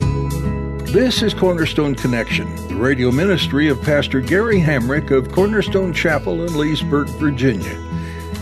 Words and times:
This 0.00 1.22
is 1.22 1.32
Cornerstone 1.34 1.94
Connection, 1.94 2.52
the 2.66 2.74
radio 2.74 3.12
ministry 3.12 3.68
of 3.68 3.80
Pastor 3.80 4.20
Gary 4.20 4.58
Hamrick 4.60 5.12
of 5.12 5.30
Cornerstone 5.30 5.92
Chapel 5.92 6.44
in 6.44 6.58
Leesburg, 6.58 7.06
Virginia. 7.10 7.78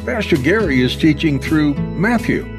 Pastor 0.06 0.38
Gary 0.38 0.80
is 0.80 0.96
teaching 0.96 1.38
through 1.38 1.74
Matthew. 1.74 2.44
Real 2.44 2.56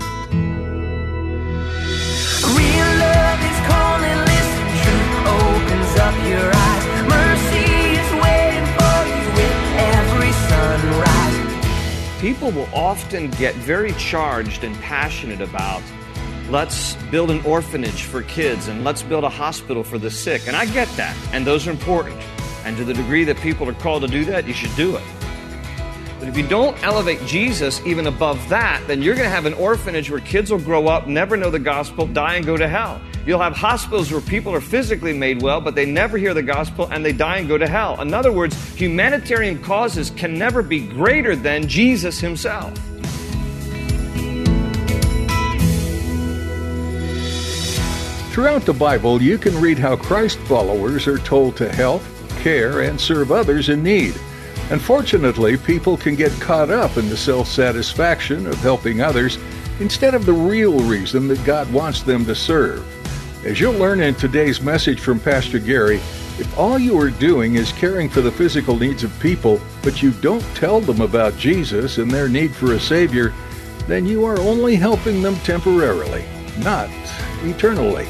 love 3.02 3.42
is 3.42 3.60
calling, 3.66 4.20
listen, 4.30 4.68
truth 4.84 5.26
opens 5.26 5.98
up 5.98 6.14
your 6.30 6.52
eyes. 6.54 6.86
Mercy 7.10 7.66
is 7.98 8.10
waiting 8.22 8.68
for 8.78 8.98
you 9.10 9.26
with 9.34 9.58
every 9.98 10.32
sunrise. 10.50 12.22
People 12.22 12.52
will 12.52 12.70
often 12.76 13.32
get 13.32 13.56
very 13.56 13.94
charged 13.94 14.64
and 14.64 14.76
passionate 14.82 15.42
about 15.42 15.82
let's 16.50 16.96
build 17.12 17.30
an 17.30 17.42
orphanage 17.46 18.04
for 18.04 18.24
kids 18.24 18.68
and 18.68 18.84
let's 18.84 19.04
build 19.04 19.24
a 19.24 19.30
hospital 19.30 19.84
for 19.84 19.98
the 19.98 20.10
sick. 20.10 20.48
And 20.48 20.56
I 20.56 20.66
get 20.66 20.88
that, 20.98 21.16
and 21.32 21.46
those 21.46 21.68
are 21.68 21.72
important. 21.72 22.20
And 22.66 22.76
to 22.78 22.84
the 22.84 22.94
degree 22.94 23.24
that 23.24 23.38
people 23.38 23.70
are 23.70 23.74
called 23.74 24.02
to 24.02 24.08
do 24.08 24.26
that, 24.26 24.48
you 24.48 24.54
should 24.54 24.76
do 24.76 24.96
it. 24.96 25.04
But 26.20 26.28
if 26.28 26.36
you 26.36 26.46
don't 26.46 26.82
elevate 26.84 27.26
Jesus 27.26 27.82
even 27.86 28.08
above 28.08 28.50
that, 28.50 28.84
then 28.88 29.02
you're 29.02 29.16
going 29.16 29.28
to 29.28 29.34
have 29.34 29.46
an 29.46 29.54
orphanage 29.54 30.12
where 30.12 30.20
kids 30.20 30.52
will 30.52 30.60
grow 30.60 30.88
up, 30.88 31.08
never 31.08 31.38
know 31.38 31.50
the 31.50 31.60
gospel, 31.60 32.06
die, 32.06 32.36
and 32.36 32.46
go 32.46 32.58
to 32.58 32.68
hell. 32.68 33.00
You'll 33.26 33.40
have 33.40 33.56
hospitals 33.56 34.12
where 34.12 34.20
people 34.20 34.54
are 34.54 34.60
physically 34.60 35.14
made 35.14 35.42
well, 35.42 35.62
but 35.62 35.76
they 35.76 35.86
never 35.86 36.18
hear 36.18 36.34
the 36.34 36.44
gospel 36.44 36.90
and 36.92 37.06
they 37.06 37.14
die 37.14 37.38
and 37.38 37.48
go 37.48 37.58
to 37.58 37.68
hell. 37.68 38.02
In 38.02 38.14
other 38.14 38.32
words, 38.32 38.56
humanitarian 38.74 39.62
causes 39.62 40.10
can 40.10 40.38
never 40.38 40.62
be 40.62 40.80
greater 40.80 41.36
than 41.36 41.68
Jesus 41.68 42.20
himself. 42.20 42.74
Throughout 48.40 48.62
the 48.62 48.72
Bible, 48.72 49.22
you 49.22 49.38
can 49.38 49.60
read 49.60 49.78
how 49.78 49.98
Christ 49.98 50.40
followers 50.40 51.08
are 51.08 51.18
told 51.18 51.58
to 51.58 51.70
help, 51.70 52.02
care, 52.38 52.80
and 52.84 52.98
serve 52.98 53.34
others 53.34 53.68
in 53.68 53.84
need. 53.84 54.16
Unfortunately, 54.70 55.58
people 55.58 55.98
can 55.98 56.16
get 56.16 56.32
caught 56.40 56.70
up 56.70 56.96
in 56.96 57.10
the 57.10 57.18
self 57.18 57.50
satisfaction 57.50 58.48
of 58.48 58.56
helping 58.60 59.02
others 59.02 59.38
instead 59.82 60.16
of 60.16 60.26
the 60.26 60.32
real 60.32 60.80
reason 60.80 61.28
that 61.28 61.44
God 61.44 61.70
wants 61.74 62.02
them 62.02 62.24
to 62.28 62.34
serve. 62.34 62.82
As 63.46 63.60
you'll 63.60 63.74
learn 63.74 64.00
in 64.00 64.16
today's 64.16 64.62
message 64.62 65.02
from 65.02 65.20
Pastor 65.20 65.60
Gary, 65.60 65.98
if 65.98 66.58
all 66.58 66.80
you 66.80 66.98
are 66.98 67.10
doing 67.10 67.56
is 67.56 67.74
caring 67.74 68.08
for 68.08 68.22
the 68.22 68.32
physical 68.32 68.78
needs 68.78 69.04
of 69.04 69.20
people, 69.20 69.60
but 69.84 70.02
you 70.02 70.12
don't 70.12 70.56
tell 70.56 70.80
them 70.80 71.02
about 71.02 71.36
Jesus 71.36 71.98
and 71.98 72.10
their 72.10 72.30
need 72.30 72.56
for 72.56 72.72
a 72.72 72.80
Savior, 72.80 73.34
then 73.86 74.06
you 74.06 74.24
are 74.24 74.40
only 74.40 74.78
helping 74.78 75.22
them 75.22 75.36
temporarily, 75.40 76.24
not 76.60 76.90
eternally. 77.44 78.08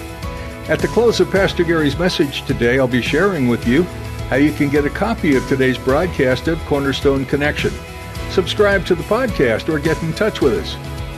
At 0.70 0.78
the 0.78 0.88
close 0.88 1.20
of 1.20 1.31
Pastor 1.31 1.64
Gary's 1.64 1.98
message 1.98 2.44
today, 2.44 2.78
I'll 2.78 2.88
be 2.88 3.02
sharing 3.02 3.48
with 3.48 3.67
you 3.67 3.81
how 4.30 4.36
you 4.36 4.52
can 4.53 4.70
get 4.70 4.86
a 4.86 4.89
copy 4.92 5.36
of 5.36 5.48
today's 5.48 5.80
broadcast 5.80 6.48
of 6.48 6.59
Cornerstone 6.67 7.26
Connection. 7.26 7.72
Subscribe 8.30 8.86
to 8.86 8.93
the 8.93 9.02
podcast 9.02 9.67
or 9.67 9.80
get 9.80 9.99
in 10.04 10.14
touch 10.14 10.42
with 10.42 10.54
us. 10.54 10.76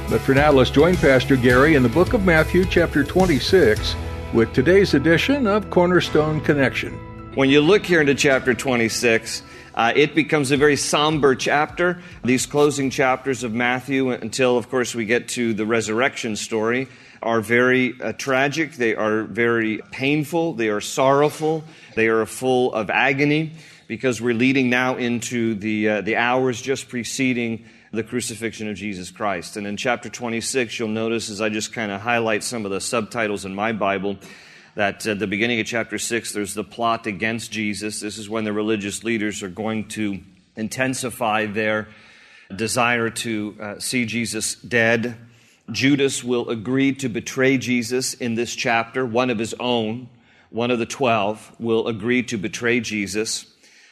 But 0.10 0.22
for 0.22 0.34
now, 0.34 0.54
let's 0.54 0.70
join 0.70 0.96
Pastor 0.96 1.36
Gary 1.36 1.76
in 1.76 1.84
the 1.84 1.90
book 1.90 2.14
of 2.14 2.24
Matthew, 2.24 2.64
chapter 2.64 3.04
26, 3.04 3.94
with 4.34 4.54
today's 4.54 4.94
edition 4.94 5.46
of 5.48 5.70
Cornerstone 5.70 6.40
Connection. 6.40 6.94
When 7.36 7.50
you 7.50 7.60
look 7.60 7.86
here 7.86 8.00
into 8.00 8.16
chapter 8.16 8.54
26, 8.54 9.44
uh, 9.76 9.92
it 9.94 10.16
becomes 10.16 10.52
a 10.52 10.58
very 10.58 10.78
somber 10.78 11.36
chapter. 11.36 12.02
These 12.24 12.46
closing 12.46 12.90
chapters 12.90 13.44
of 13.44 13.54
Matthew, 13.54 14.12
until, 14.12 14.58
of 14.58 14.70
course, 14.70 14.96
we 14.96 15.04
get 15.04 15.28
to 15.30 15.54
the 15.54 15.66
resurrection 15.66 16.38
story, 16.38 16.88
are 17.22 17.42
very 17.42 18.00
uh, 18.02 18.14
tragic. 18.14 18.74
They 18.74 18.96
are 18.96 19.24
very 19.24 19.82
painful. 19.92 20.54
They 20.54 20.70
are 20.70 20.82
sorrowful. 20.82 21.64
They 21.96 22.08
are 22.08 22.26
full 22.26 22.74
of 22.74 22.90
agony 22.90 23.54
because 23.88 24.22
we're 24.22 24.34
leading 24.34 24.70
now 24.70 24.96
into 24.96 25.56
the, 25.56 25.90
uh, 25.90 26.02
the 26.02 26.16
hours 26.16 26.62
just 26.62 26.90
preceding 26.90 27.66
the 27.92 28.04
crucifixion 28.04 28.70
of 28.70 28.76
Jesus 28.78 29.12
Christ. 29.12 29.58
And 29.58 29.68
in 29.68 29.76
chapter 29.78 30.10
26, 30.10 30.80
you'll 30.80 30.88
notice 30.88 31.30
as 31.30 31.42
I 31.42 31.50
just 31.50 31.74
kind 31.74 31.92
of 31.92 32.02
highlight 32.02 32.44
some 32.44 32.66
of 32.66 32.72
the 32.72 32.80
subtitles 32.80 33.44
in 33.44 33.54
my 33.54 33.74
Bible, 33.74 34.18
that 34.76 35.06
at 35.06 35.20
the 35.20 35.28
beginning 35.28 35.60
of 35.60 35.66
chapter 35.66 35.98
6, 35.98 36.32
there's 36.32 36.54
the 36.54 36.64
plot 36.64 37.06
against 37.06 37.52
Jesus. 37.52 38.00
This 38.00 38.18
is 38.18 38.30
when 38.30 38.46
the 38.46 38.54
religious 38.54 39.04
leaders 39.04 39.44
are 39.44 39.50
going 39.50 39.90
to 39.90 40.20
intensify 40.56 41.46
their 41.48 41.90
desire 42.56 43.10
to 43.10 43.58
uh, 43.60 43.80
see 43.80 44.06
Jesus 44.06 44.56
dead. 44.56 45.18
Judas 45.72 46.24
will 46.24 46.50
agree 46.50 46.94
to 46.96 47.08
betray 47.08 47.58
Jesus 47.58 48.14
in 48.14 48.36
this 48.36 48.56
chapter. 48.56 49.06
One 49.06 49.30
of 49.30 49.40
his 49.40 49.56
own, 49.60 50.10
one 50.50 50.70
of 50.70 50.80
the 50.80 50.86
twelve, 50.86 51.56
will 51.60 51.88
agree 51.88 52.24
to 52.24 52.38
betray 52.38 52.82
Jesus. 52.82 53.46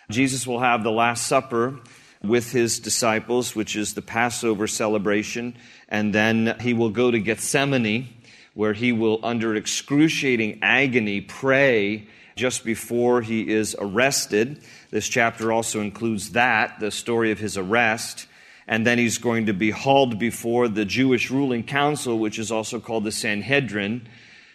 Jesus 0.09 0.45
will 0.45 0.59
have 0.59 0.83
the 0.83 0.91
Last 0.91 1.25
Supper 1.27 1.79
with 2.21 2.51
his 2.51 2.79
disciples, 2.79 3.55
which 3.55 3.77
is 3.77 3.93
the 3.93 4.01
Passover 4.01 4.67
celebration, 4.67 5.55
and 5.87 6.13
then 6.13 6.57
he 6.59 6.73
will 6.73 6.89
go 6.89 7.11
to 7.11 7.19
Gethsemane, 7.19 8.09
where 8.55 8.73
he 8.73 8.91
will, 8.91 9.19
under 9.23 9.55
excruciating 9.55 10.59
agony, 10.61 11.21
pray 11.21 12.07
just 12.35 12.65
before 12.65 13.21
he 13.21 13.49
is 13.49 13.75
arrested. 13.79 14.61
This 14.91 15.07
chapter 15.07 15.53
also 15.53 15.79
includes 15.79 16.31
that, 16.31 16.79
the 16.79 16.91
story 16.91 17.31
of 17.31 17.39
his 17.39 17.57
arrest. 17.57 18.27
And 18.69 18.85
then 18.85 18.99
he's 18.99 19.17
going 19.17 19.47
to 19.47 19.53
be 19.53 19.71
hauled 19.71 20.19
before 20.19 20.67
the 20.67 20.85
Jewish 20.85 21.31
ruling 21.31 21.63
council, 21.63 22.19
which 22.19 22.37
is 22.37 22.51
also 22.51 22.79
called 22.79 23.03
the 23.03 23.11
Sanhedrin, 23.11 24.07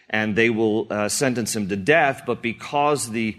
and 0.09 0.37
they 0.37 0.51
will 0.51 0.87
uh, 0.89 1.09
sentence 1.09 1.57
him 1.57 1.69
to 1.69 1.75
death. 1.75 2.23
But 2.25 2.41
because 2.41 3.11
the, 3.11 3.37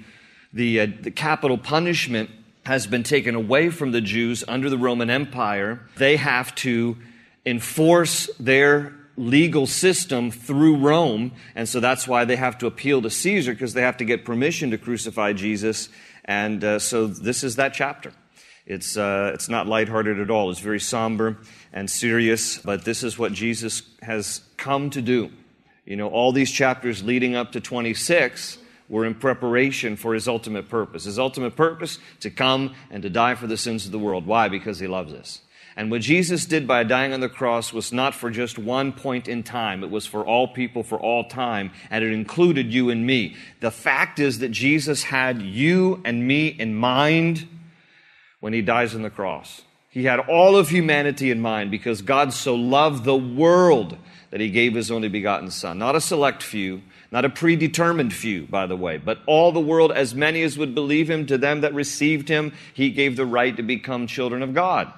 the, 0.51 0.81
uh, 0.81 0.87
the 0.99 1.11
capital 1.11 1.57
punishment 1.57 2.29
has 2.65 2.87
been 2.87 3.03
taken 3.03 3.35
away 3.35 3.69
from 3.69 3.93
the 3.93 4.01
Jews 4.01 4.43
under 4.49 4.69
the 4.69 4.77
Roman 4.77 5.09
Empire, 5.09 5.79
they 5.95 6.17
have 6.17 6.53
to 6.55 6.97
enforce 7.45 8.29
their 8.37 8.93
legal 9.15 9.67
system 9.67 10.29
through 10.29 10.75
Rome. 10.75 11.31
And 11.55 11.69
so 11.69 11.79
that's 11.79 12.05
why 12.05 12.25
they 12.25 12.35
have 12.35 12.57
to 12.57 12.67
appeal 12.67 13.01
to 13.03 13.09
Caesar 13.09 13.53
because 13.53 13.75
they 13.75 13.81
have 13.81 13.95
to 13.97 14.05
get 14.05 14.25
permission 14.25 14.71
to 14.71 14.77
crucify 14.77 15.31
Jesus. 15.31 15.87
And 16.25 16.61
uh, 16.65 16.79
so 16.79 17.07
this 17.07 17.45
is 17.45 17.55
that 17.55 17.73
chapter. 17.73 18.11
It's, 18.65 18.97
uh, 18.97 19.31
it's 19.33 19.47
not 19.47 19.67
lighthearted 19.67 20.19
at 20.19 20.31
all. 20.31 20.49
It's 20.49 20.59
very 20.59 20.79
somber 20.79 21.37
and 21.71 21.89
serious, 21.89 22.57
but 22.57 22.83
this 22.83 23.03
is 23.03 23.17
what 23.17 23.31
Jesus 23.31 23.83
has 24.01 24.41
come 24.57 24.89
to 24.91 25.01
do. 25.01 25.31
You 25.85 25.95
know, 25.95 26.09
all 26.09 26.31
these 26.31 26.51
chapters 26.51 27.03
leading 27.03 27.35
up 27.35 27.51
to 27.51 27.61
26 27.61 28.57
were 28.89 29.05
in 29.05 29.15
preparation 29.15 29.95
for 29.95 30.13
his 30.13 30.27
ultimate 30.27 30.67
purpose. 30.67 31.03
His 31.03 31.19
ultimate 31.19 31.55
purpose 31.55 31.99
to 32.21 32.31
come 32.31 32.73
and 32.89 33.03
to 33.03 33.09
die 33.09 33.35
for 33.35 33.45
the 33.45 33.57
sins 33.57 33.85
of 33.85 33.91
the 33.91 33.99
world. 33.99 34.25
Why? 34.25 34.49
Because 34.49 34.79
he 34.79 34.87
loves 34.87 35.13
us. 35.13 35.41
And 35.77 35.91
what 35.91 36.01
Jesus 36.01 36.45
did 36.45 36.67
by 36.67 36.83
dying 36.83 37.13
on 37.13 37.19
the 37.19 37.29
cross 37.29 37.73
was 37.73 37.91
not 37.91 38.15
for 38.15 38.31
just 38.31 38.57
one 38.57 38.93
point 38.93 39.27
in 39.27 39.43
time. 39.43 39.83
It 39.83 39.91
was 39.91 40.05
for 40.05 40.25
all 40.25 40.47
people 40.47 40.83
for 40.83 40.97
all 40.97 41.25
time, 41.27 41.71
and 41.89 42.03
it 42.03 42.13
included 42.13 42.73
you 42.73 42.89
and 42.89 43.05
me. 43.05 43.35
The 43.59 43.71
fact 43.71 44.19
is 44.19 44.39
that 44.39 44.49
Jesus 44.49 45.03
had 45.03 45.41
you 45.41 46.01
and 46.05 46.25
me 46.25 46.47
in 46.47 46.75
mind 46.75 47.47
when 48.45 48.53
he 48.53 48.61
dies 48.61 48.93
on 48.93 49.01
the 49.01 49.09
cross. 49.09 49.63
He 49.89 50.03
had 50.03 50.19
all 50.19 50.55
of 50.55 50.69
humanity 50.69 51.31
in 51.31 51.41
mind 51.41 51.71
because 51.71 52.03
God 52.03 52.31
so 52.31 52.53
loved 52.53 53.03
the 53.03 53.15
world 53.15 53.97
that 54.29 54.39
he 54.39 54.51
gave 54.51 54.75
his 54.75 54.91
only 54.91 55.09
begotten 55.09 55.49
Son. 55.49 55.79
Not 55.79 55.95
a 55.95 55.99
select 55.99 56.43
few, 56.43 56.83
not 57.11 57.25
a 57.25 57.29
predetermined 57.31 58.13
few, 58.13 58.45
by 58.45 58.67
the 58.67 58.75
way, 58.75 58.97
but 58.97 59.17
all 59.25 59.51
the 59.51 59.59
world, 59.59 59.91
as 59.91 60.13
many 60.13 60.43
as 60.43 60.59
would 60.59 60.75
believe 60.75 61.09
him, 61.09 61.25
to 61.25 61.39
them 61.39 61.61
that 61.61 61.73
received 61.73 62.29
him, 62.29 62.53
he 62.71 62.91
gave 62.91 63.15
the 63.15 63.25
right 63.25 63.57
to 63.57 63.63
become 63.63 64.05
children 64.05 64.43
of 64.43 64.53
God. 64.53 64.93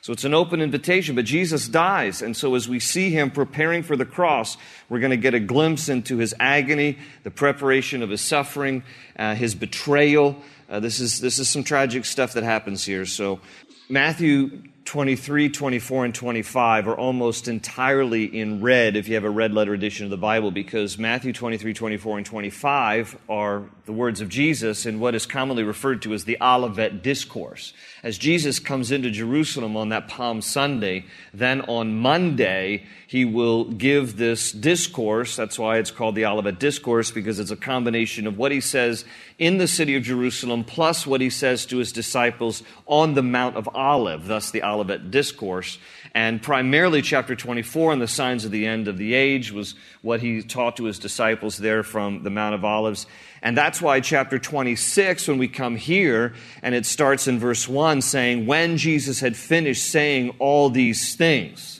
So 0.00 0.12
it's 0.12 0.24
an 0.24 0.34
open 0.34 0.60
invitation, 0.60 1.14
but 1.14 1.24
Jesus 1.24 1.68
dies. 1.68 2.20
And 2.20 2.36
so 2.36 2.56
as 2.56 2.68
we 2.68 2.80
see 2.80 3.10
him 3.10 3.30
preparing 3.30 3.84
for 3.84 3.94
the 3.94 4.06
cross, 4.06 4.56
we're 4.88 4.98
going 4.98 5.10
to 5.10 5.16
get 5.16 5.34
a 5.34 5.40
glimpse 5.40 5.88
into 5.88 6.16
his 6.16 6.34
agony, 6.40 6.98
the 7.22 7.30
preparation 7.30 8.02
of 8.02 8.10
his 8.10 8.22
suffering, 8.22 8.82
uh, 9.16 9.36
his 9.36 9.54
betrayal. 9.54 10.42
Uh, 10.68 10.80
this, 10.80 11.00
is, 11.00 11.20
this 11.20 11.38
is 11.38 11.48
some 11.48 11.64
tragic 11.64 12.04
stuff 12.04 12.34
that 12.34 12.44
happens 12.44 12.84
here. 12.84 13.06
So 13.06 13.40
Matthew 13.88 14.64
23, 14.84 15.48
24, 15.48 16.04
and 16.06 16.14
25 16.14 16.88
are 16.88 16.96
almost 16.96 17.48
entirely 17.48 18.24
in 18.24 18.62
red 18.62 18.96
if 18.96 19.08
you 19.08 19.14
have 19.14 19.24
a 19.24 19.30
red 19.30 19.54
letter 19.54 19.72
edition 19.72 20.04
of 20.04 20.10
the 20.10 20.18
Bible 20.18 20.50
because 20.50 20.98
Matthew 20.98 21.32
23, 21.32 21.72
24, 21.72 22.18
and 22.18 22.26
25 22.26 23.18
are 23.30 23.64
the 23.86 23.92
words 23.92 24.20
of 24.20 24.28
Jesus 24.28 24.84
in 24.84 25.00
what 25.00 25.14
is 25.14 25.24
commonly 25.24 25.62
referred 25.62 26.02
to 26.02 26.12
as 26.12 26.24
the 26.24 26.36
Olivet 26.40 27.02
Discourse. 27.02 27.72
As 28.08 28.16
Jesus 28.16 28.58
comes 28.58 28.90
into 28.90 29.10
Jerusalem 29.10 29.76
on 29.76 29.90
that 29.90 30.08
Palm 30.08 30.40
Sunday, 30.40 31.04
then 31.34 31.60
on 31.60 31.98
Monday, 31.98 32.84
he 33.06 33.26
will 33.26 33.64
give 33.64 34.16
this 34.16 34.50
discourse. 34.50 35.36
That's 35.36 35.58
why 35.58 35.76
it's 35.76 35.90
called 35.90 36.14
the 36.14 36.24
Olivet 36.24 36.58
Discourse 36.58 37.10
because 37.10 37.38
it's 37.38 37.50
a 37.50 37.56
combination 37.56 38.26
of 38.26 38.38
what 38.38 38.50
he 38.50 38.62
says 38.62 39.04
in 39.38 39.58
the 39.58 39.68
city 39.68 39.94
of 39.94 40.04
Jerusalem 40.04 40.64
plus 40.64 41.06
what 41.06 41.20
he 41.20 41.28
says 41.28 41.66
to 41.66 41.76
his 41.76 41.92
disciples 41.92 42.62
on 42.86 43.12
the 43.12 43.22
Mount 43.22 43.56
of 43.56 43.68
Olive, 43.74 44.26
thus 44.26 44.50
the 44.52 44.62
Olivet 44.62 45.10
Discourse. 45.10 45.76
And 46.14 46.42
primarily, 46.42 47.02
chapter 47.02 47.36
24 47.36 47.92
and 47.92 48.02
the 48.02 48.08
signs 48.08 48.44
of 48.44 48.50
the 48.50 48.66
end 48.66 48.88
of 48.88 48.98
the 48.98 49.14
age 49.14 49.52
was 49.52 49.74
what 50.02 50.20
he 50.20 50.42
taught 50.42 50.76
to 50.78 50.84
his 50.84 50.98
disciples 50.98 51.58
there 51.58 51.82
from 51.82 52.22
the 52.22 52.30
Mount 52.30 52.54
of 52.54 52.64
Olives. 52.64 53.06
And 53.42 53.56
that's 53.56 53.80
why 53.80 54.00
chapter 54.00 54.38
26, 54.38 55.28
when 55.28 55.38
we 55.38 55.48
come 55.48 55.76
here, 55.76 56.34
and 56.62 56.74
it 56.74 56.86
starts 56.86 57.28
in 57.28 57.38
verse 57.38 57.68
1 57.68 58.02
saying, 58.02 58.46
When 58.46 58.76
Jesus 58.76 59.20
had 59.20 59.36
finished 59.36 59.90
saying 59.90 60.34
all 60.38 60.70
these 60.70 61.14
things. 61.14 61.77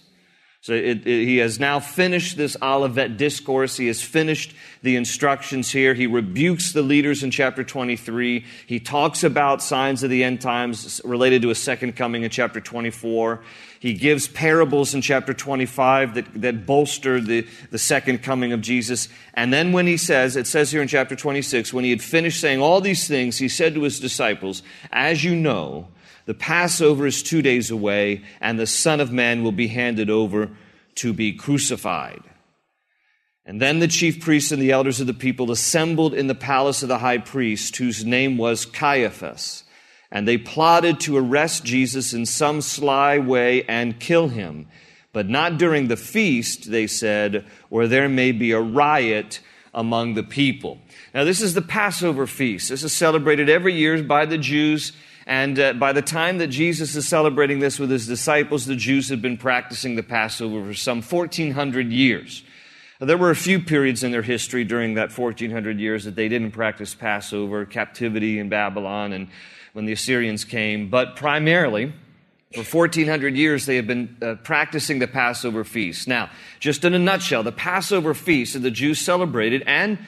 So 0.60 0.72
it, 0.72 1.06
it, 1.06 1.24
he 1.24 1.36
has 1.38 1.60
now 1.60 1.78
finished 1.78 2.36
this 2.36 2.56
Olivet 2.60 3.16
discourse. 3.16 3.76
He 3.76 3.86
has 3.86 4.02
finished 4.02 4.54
the 4.82 4.96
instructions 4.96 5.70
here. 5.70 5.94
He 5.94 6.08
rebukes 6.08 6.72
the 6.72 6.82
leaders 6.82 7.22
in 7.22 7.30
chapter 7.30 7.62
23. 7.62 8.44
He 8.66 8.80
talks 8.80 9.22
about 9.22 9.62
signs 9.62 10.02
of 10.02 10.10
the 10.10 10.24
end 10.24 10.40
times 10.40 11.00
related 11.04 11.42
to 11.42 11.50
a 11.50 11.54
second 11.54 11.94
coming 11.94 12.24
in 12.24 12.30
chapter 12.30 12.60
24. 12.60 13.40
He 13.78 13.94
gives 13.94 14.26
parables 14.26 14.94
in 14.94 15.00
chapter 15.00 15.32
25 15.32 16.14
that, 16.14 16.42
that 16.42 16.66
bolster 16.66 17.20
the, 17.20 17.46
the 17.70 17.78
second 17.78 18.24
coming 18.24 18.52
of 18.52 18.60
Jesus. 18.60 19.08
And 19.34 19.52
then 19.52 19.70
when 19.70 19.86
he 19.86 19.96
says, 19.96 20.34
it 20.34 20.48
says 20.48 20.72
here 20.72 20.82
in 20.82 20.88
chapter 20.88 21.14
26, 21.14 21.72
when 21.72 21.84
he 21.84 21.90
had 21.90 22.02
finished 22.02 22.40
saying 22.40 22.60
all 22.60 22.80
these 22.80 23.06
things, 23.06 23.38
he 23.38 23.48
said 23.48 23.74
to 23.74 23.82
his 23.82 24.00
disciples, 24.00 24.64
As 24.90 25.22
you 25.22 25.36
know, 25.36 25.86
the 26.28 26.34
Passover 26.34 27.06
is 27.06 27.22
two 27.22 27.40
days 27.40 27.70
away, 27.70 28.20
and 28.38 28.60
the 28.60 28.66
Son 28.66 29.00
of 29.00 29.10
Man 29.10 29.42
will 29.42 29.50
be 29.50 29.68
handed 29.68 30.10
over 30.10 30.50
to 30.96 31.14
be 31.14 31.32
crucified. 31.32 32.22
And 33.46 33.62
then 33.62 33.78
the 33.78 33.88
chief 33.88 34.20
priests 34.20 34.52
and 34.52 34.60
the 34.60 34.72
elders 34.72 35.00
of 35.00 35.06
the 35.06 35.14
people 35.14 35.50
assembled 35.50 36.12
in 36.12 36.26
the 36.26 36.34
palace 36.34 36.82
of 36.82 36.90
the 36.90 36.98
high 36.98 37.16
priest, 37.16 37.74
whose 37.78 38.04
name 38.04 38.36
was 38.36 38.66
Caiaphas. 38.66 39.64
And 40.12 40.28
they 40.28 40.36
plotted 40.36 41.00
to 41.00 41.16
arrest 41.16 41.64
Jesus 41.64 42.12
in 42.12 42.26
some 42.26 42.60
sly 42.60 43.18
way 43.18 43.62
and 43.62 43.98
kill 43.98 44.28
him. 44.28 44.68
But 45.14 45.30
not 45.30 45.56
during 45.56 45.88
the 45.88 45.96
feast, 45.96 46.70
they 46.70 46.88
said, 46.88 47.46
or 47.70 47.86
there 47.86 48.06
may 48.06 48.32
be 48.32 48.52
a 48.52 48.60
riot 48.60 49.40
among 49.72 50.12
the 50.12 50.24
people. 50.24 50.78
Now, 51.14 51.24
this 51.24 51.40
is 51.40 51.54
the 51.54 51.62
Passover 51.62 52.26
feast. 52.26 52.68
This 52.68 52.84
is 52.84 52.92
celebrated 52.92 53.48
every 53.48 53.72
year 53.72 54.02
by 54.02 54.26
the 54.26 54.36
Jews 54.36 54.92
and 55.28 55.60
uh, 55.60 55.74
by 55.74 55.92
the 55.92 56.00
time 56.00 56.38
that 56.38 56.46
Jesus 56.46 56.96
is 56.96 57.06
celebrating 57.06 57.58
this 57.58 57.78
with 57.78 57.90
his 57.90 58.06
disciples, 58.06 58.64
the 58.64 58.74
Jews 58.74 59.10
had 59.10 59.20
been 59.20 59.36
practicing 59.36 59.94
the 59.94 60.02
Passover 60.02 60.64
for 60.64 60.72
some 60.72 61.02
1400 61.02 61.92
years. 61.92 62.42
There 62.98 63.18
were 63.18 63.30
a 63.30 63.36
few 63.36 63.60
periods 63.60 64.02
in 64.02 64.10
their 64.10 64.22
history 64.22 64.64
during 64.64 64.94
that 64.94 65.16
1400 65.16 65.78
years 65.78 66.04
that 66.04 66.16
they 66.16 66.28
didn't 66.28 66.52
practice 66.52 66.94
Passover, 66.94 67.66
captivity 67.66 68.38
in 68.38 68.48
Babylon, 68.48 69.12
and 69.12 69.28
when 69.74 69.84
the 69.84 69.92
Assyrians 69.92 70.46
came. 70.46 70.88
But 70.88 71.14
primarily, 71.14 71.92
for 72.54 72.64
1400 72.64 73.36
years, 73.36 73.66
they 73.66 73.76
have 73.76 73.86
been 73.86 74.16
uh, 74.22 74.36
practicing 74.36 74.98
the 74.98 75.06
Passover 75.06 75.62
feast. 75.62 76.08
Now, 76.08 76.30
just 76.58 76.86
in 76.86 76.94
a 76.94 76.98
nutshell, 76.98 77.42
the 77.42 77.52
Passover 77.52 78.14
feast 78.14 78.54
that 78.54 78.60
the 78.60 78.70
Jews 78.70 78.98
celebrated, 78.98 79.62
and, 79.66 79.98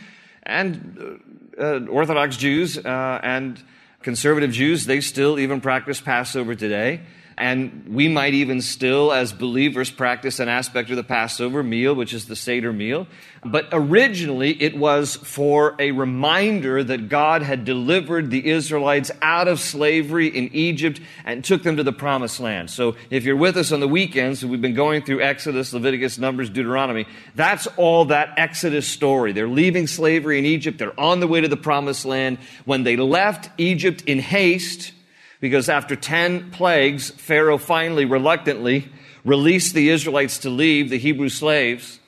and 0.45 1.21
uh, 1.59 1.63
uh 1.63 1.81
Orthodox 1.91 2.39
Jews 2.39 2.79
uh, 2.79 3.21
and 3.23 3.63
Conservative 4.03 4.51
Jews, 4.51 4.87
they 4.87 5.01
still 5.01 5.39
even 5.39 5.61
practice 5.61 6.01
Passover 6.01 6.55
today. 6.55 7.01
And 7.41 7.87
we 7.89 8.07
might 8.07 8.35
even 8.35 8.61
still, 8.61 9.15
as 9.15 9.33
believers, 9.33 9.91
practice 9.91 10.41
an 10.41 10.51
aspect 10.51 10.91
of 10.91 10.97
the 10.97 11.03
Passover 11.03 11.63
meal, 11.63 11.95
which 11.95 12.13
is 12.13 12.27
the 12.27 12.37
Seder 12.37 12.71
meal. 12.71 13.07
But 13.43 13.71
originally, 13.73 14.63
it 14.63 14.77
was 14.77 15.17
for 15.17 15.75
a 15.79 15.93
reminder 15.93 16.85
that 16.85 17.09
God 17.09 17.41
had 17.41 17.65
delivered 17.65 18.31
the 18.31 18.47
Israelites 18.47 19.11
out 19.23 19.49
of 19.49 19.59
slavery 19.59 20.27
in 20.27 20.51
Egypt 20.53 21.01
and 21.25 21.43
took 21.43 21.63
them 21.63 21.79
to 21.79 21.83
the 21.83 21.95
promised 21.95 22.41
land. 22.41 22.69
So 22.69 22.97
if 23.09 23.25
you're 23.25 23.37
with 23.37 23.57
us 23.57 23.73
on 23.73 23.81
the 23.81 23.89
weekends, 23.89 24.45
we've 24.45 24.61
been 24.61 24.75
going 24.75 25.03
through 25.03 25.23
Exodus, 25.23 25.73
Leviticus, 25.73 26.19
Numbers, 26.19 26.51
Deuteronomy. 26.51 27.07
That's 27.35 27.67
all 27.79 28.05
that 28.07 28.35
Exodus 28.37 28.87
story. 28.87 29.33
They're 29.33 29.49
leaving 29.49 29.87
slavery 29.87 30.39
in 30.39 30.45
Egypt. 30.45 30.77
They're 30.77 31.01
on 31.01 31.21
the 31.21 31.27
way 31.27 31.41
to 31.41 31.49
the 31.49 31.57
promised 31.57 32.05
land. 32.05 32.37
When 32.67 32.83
they 32.83 32.97
left 32.97 33.49
Egypt 33.59 34.03
in 34.03 34.19
haste, 34.19 34.93
because 35.41 35.69
after 35.69 35.97
10 35.97 36.51
plagues, 36.51 37.11
Pharaoh 37.11 37.59
finally, 37.59 38.05
reluctantly, 38.05 38.89
released 39.25 39.75
the 39.75 39.89
Israelites 39.89 40.39
to 40.39 40.51
leave, 40.51 40.91
the 40.91 40.99
Hebrew 40.99 41.29
slaves. 41.29 41.99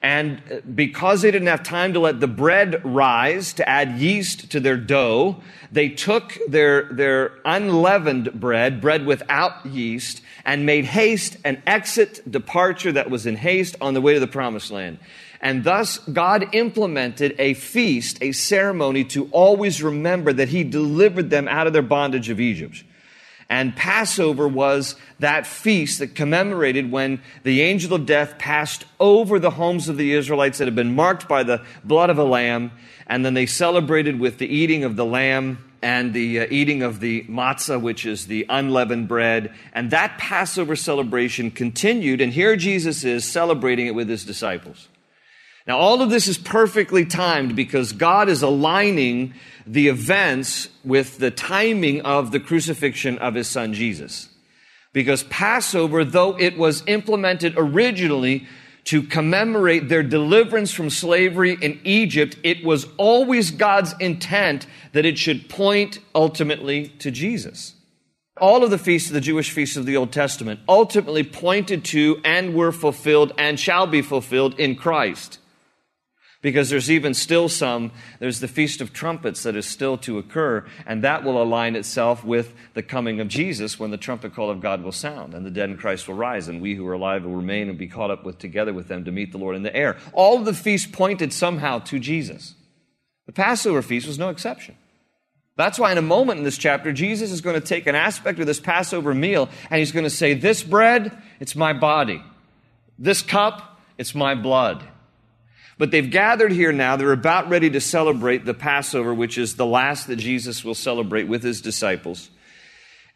And 0.00 0.40
uh, 0.50 0.60
because 0.74 1.22
they 1.22 1.30
didn't 1.30 1.48
have 1.48 1.64
time 1.64 1.92
to 1.94 2.00
let 2.00 2.20
the 2.20 2.28
bread 2.28 2.84
rise 2.84 3.52
to 3.54 3.68
add 3.68 3.98
yeast 3.98 4.50
to 4.52 4.60
their 4.60 4.76
dough, 4.76 5.42
they 5.72 5.88
took 5.88 6.38
their, 6.48 6.84
their 6.92 7.32
unleavened 7.44 8.32
bread, 8.40 8.80
bread 8.80 9.06
without 9.06 9.66
yeast, 9.66 10.22
and 10.44 10.64
made 10.64 10.84
haste 10.84 11.36
an 11.44 11.60
exit 11.66 12.30
departure 12.30 12.92
that 12.92 13.10
was 13.10 13.26
in 13.26 13.36
haste 13.36 13.74
on 13.80 13.94
the 13.94 14.00
way 14.00 14.14
to 14.14 14.20
the 14.20 14.28
promised 14.28 14.70
land. 14.70 14.98
And 15.40 15.62
thus, 15.62 15.98
God 15.98 16.54
implemented 16.54 17.36
a 17.38 17.54
feast, 17.54 18.18
a 18.20 18.32
ceremony 18.32 19.04
to 19.04 19.28
always 19.30 19.82
remember 19.82 20.32
that 20.32 20.48
He 20.48 20.64
delivered 20.64 21.30
them 21.30 21.46
out 21.46 21.66
of 21.66 21.72
their 21.72 21.82
bondage 21.82 22.28
of 22.28 22.40
Egypt. 22.40 22.82
And 23.50 23.74
Passover 23.74 24.46
was 24.46 24.94
that 25.20 25.46
feast 25.46 26.00
that 26.00 26.14
commemorated 26.14 26.92
when 26.92 27.22
the 27.44 27.62
angel 27.62 27.94
of 27.94 28.04
death 28.04 28.38
passed 28.38 28.84
over 29.00 29.38
the 29.38 29.50
homes 29.50 29.88
of 29.88 29.96
the 29.96 30.12
Israelites 30.12 30.58
that 30.58 30.66
had 30.66 30.74
been 30.74 30.94
marked 30.94 31.28
by 31.28 31.44
the 31.44 31.64
blood 31.82 32.10
of 32.10 32.18
a 32.18 32.24
lamb. 32.24 32.72
And 33.06 33.24
then 33.24 33.32
they 33.32 33.46
celebrated 33.46 34.20
with 34.20 34.36
the 34.36 34.46
eating 34.46 34.84
of 34.84 34.96
the 34.96 35.06
lamb 35.06 35.64
and 35.80 36.12
the 36.12 36.40
uh, 36.40 36.46
eating 36.50 36.82
of 36.82 37.00
the 37.00 37.22
matzah, 37.24 37.80
which 37.80 38.04
is 38.04 38.26
the 38.26 38.44
unleavened 38.50 39.08
bread. 39.08 39.54
And 39.72 39.92
that 39.92 40.18
Passover 40.18 40.76
celebration 40.76 41.50
continued. 41.50 42.20
And 42.20 42.32
here 42.32 42.54
Jesus 42.56 43.02
is 43.02 43.24
celebrating 43.24 43.86
it 43.86 43.94
with 43.94 44.10
his 44.10 44.26
disciples. 44.26 44.88
Now, 45.68 45.76
all 45.76 46.00
of 46.00 46.08
this 46.08 46.28
is 46.28 46.38
perfectly 46.38 47.04
timed 47.04 47.54
because 47.54 47.92
God 47.92 48.30
is 48.30 48.40
aligning 48.40 49.34
the 49.66 49.88
events 49.88 50.70
with 50.82 51.18
the 51.18 51.30
timing 51.30 52.00
of 52.00 52.30
the 52.30 52.40
crucifixion 52.40 53.18
of 53.18 53.34
his 53.34 53.48
son 53.48 53.74
Jesus. 53.74 54.30
Because 54.94 55.24
Passover, 55.24 56.04
though 56.04 56.38
it 56.38 56.56
was 56.56 56.82
implemented 56.86 57.52
originally 57.58 58.46
to 58.84 59.02
commemorate 59.02 59.90
their 59.90 60.02
deliverance 60.02 60.72
from 60.72 60.88
slavery 60.88 61.58
in 61.60 61.78
Egypt, 61.84 62.38
it 62.42 62.64
was 62.64 62.86
always 62.96 63.50
God's 63.50 63.94
intent 64.00 64.66
that 64.92 65.04
it 65.04 65.18
should 65.18 65.50
point 65.50 65.98
ultimately 66.14 66.88
to 67.00 67.10
Jesus. 67.10 67.74
All 68.40 68.64
of 68.64 68.70
the 68.70 68.78
feasts 68.78 69.10
of 69.10 69.14
the 69.14 69.20
Jewish 69.20 69.50
feasts 69.50 69.76
of 69.76 69.84
the 69.84 69.98
Old 69.98 70.12
Testament 70.12 70.60
ultimately 70.66 71.24
pointed 71.24 71.84
to 71.86 72.22
and 72.24 72.54
were 72.54 72.72
fulfilled 72.72 73.34
and 73.36 73.60
shall 73.60 73.86
be 73.86 74.00
fulfilled 74.00 74.58
in 74.58 74.74
Christ. 74.74 75.40
Because 76.40 76.70
there's 76.70 76.90
even 76.90 77.14
still 77.14 77.48
some, 77.48 77.90
there's 78.20 78.38
the 78.38 78.46
Feast 78.46 78.80
of 78.80 78.92
Trumpets 78.92 79.42
that 79.42 79.56
is 79.56 79.66
still 79.66 79.98
to 79.98 80.18
occur, 80.18 80.64
and 80.86 81.02
that 81.02 81.24
will 81.24 81.42
align 81.42 81.74
itself 81.74 82.24
with 82.24 82.54
the 82.74 82.82
coming 82.82 83.18
of 83.18 83.26
Jesus 83.26 83.80
when 83.80 83.90
the 83.90 83.96
trumpet 83.96 84.34
call 84.34 84.48
of 84.48 84.60
God 84.60 84.82
will 84.82 84.92
sound, 84.92 85.34
and 85.34 85.44
the 85.44 85.50
dead 85.50 85.68
in 85.68 85.76
Christ 85.76 86.06
will 86.06 86.14
rise, 86.14 86.46
and 86.46 86.62
we 86.62 86.76
who 86.76 86.86
are 86.86 86.92
alive 86.92 87.24
will 87.24 87.34
remain 87.34 87.68
and 87.68 87.76
be 87.76 87.88
caught 87.88 88.12
up 88.12 88.24
with 88.24 88.38
together 88.38 88.72
with 88.72 88.86
them 88.86 89.04
to 89.04 89.10
meet 89.10 89.32
the 89.32 89.38
Lord 89.38 89.56
in 89.56 89.64
the 89.64 89.74
air. 89.74 89.96
All 90.12 90.38
of 90.38 90.44
the 90.44 90.54
feasts 90.54 90.88
pointed 90.90 91.32
somehow 91.32 91.80
to 91.80 91.98
Jesus. 91.98 92.54
The 93.26 93.32
Passover 93.32 93.82
feast 93.82 94.06
was 94.06 94.18
no 94.18 94.28
exception. 94.28 94.76
That's 95.56 95.76
why, 95.76 95.90
in 95.90 95.98
a 95.98 96.02
moment 96.02 96.38
in 96.38 96.44
this 96.44 96.56
chapter, 96.56 96.92
Jesus 96.92 97.32
is 97.32 97.40
going 97.40 97.60
to 97.60 97.66
take 97.66 97.88
an 97.88 97.96
aspect 97.96 98.38
of 98.38 98.46
this 98.46 98.60
Passover 98.60 99.12
meal 99.12 99.48
and 99.70 99.80
he's 99.80 99.90
going 99.90 100.04
to 100.04 100.10
say, 100.10 100.34
This 100.34 100.62
bread, 100.62 101.20
it's 101.40 101.56
my 101.56 101.72
body. 101.72 102.22
This 102.96 103.22
cup, 103.22 103.80
it's 103.98 104.14
my 104.14 104.36
blood. 104.36 104.86
But 105.78 105.92
they've 105.92 106.10
gathered 106.10 106.52
here 106.52 106.72
now. 106.72 106.96
They're 106.96 107.12
about 107.12 107.48
ready 107.48 107.70
to 107.70 107.80
celebrate 107.80 108.44
the 108.44 108.54
Passover, 108.54 109.14
which 109.14 109.38
is 109.38 109.54
the 109.54 109.66
last 109.66 110.08
that 110.08 110.16
Jesus 110.16 110.64
will 110.64 110.74
celebrate 110.74 111.28
with 111.28 111.42
his 111.42 111.60
disciples. 111.60 112.30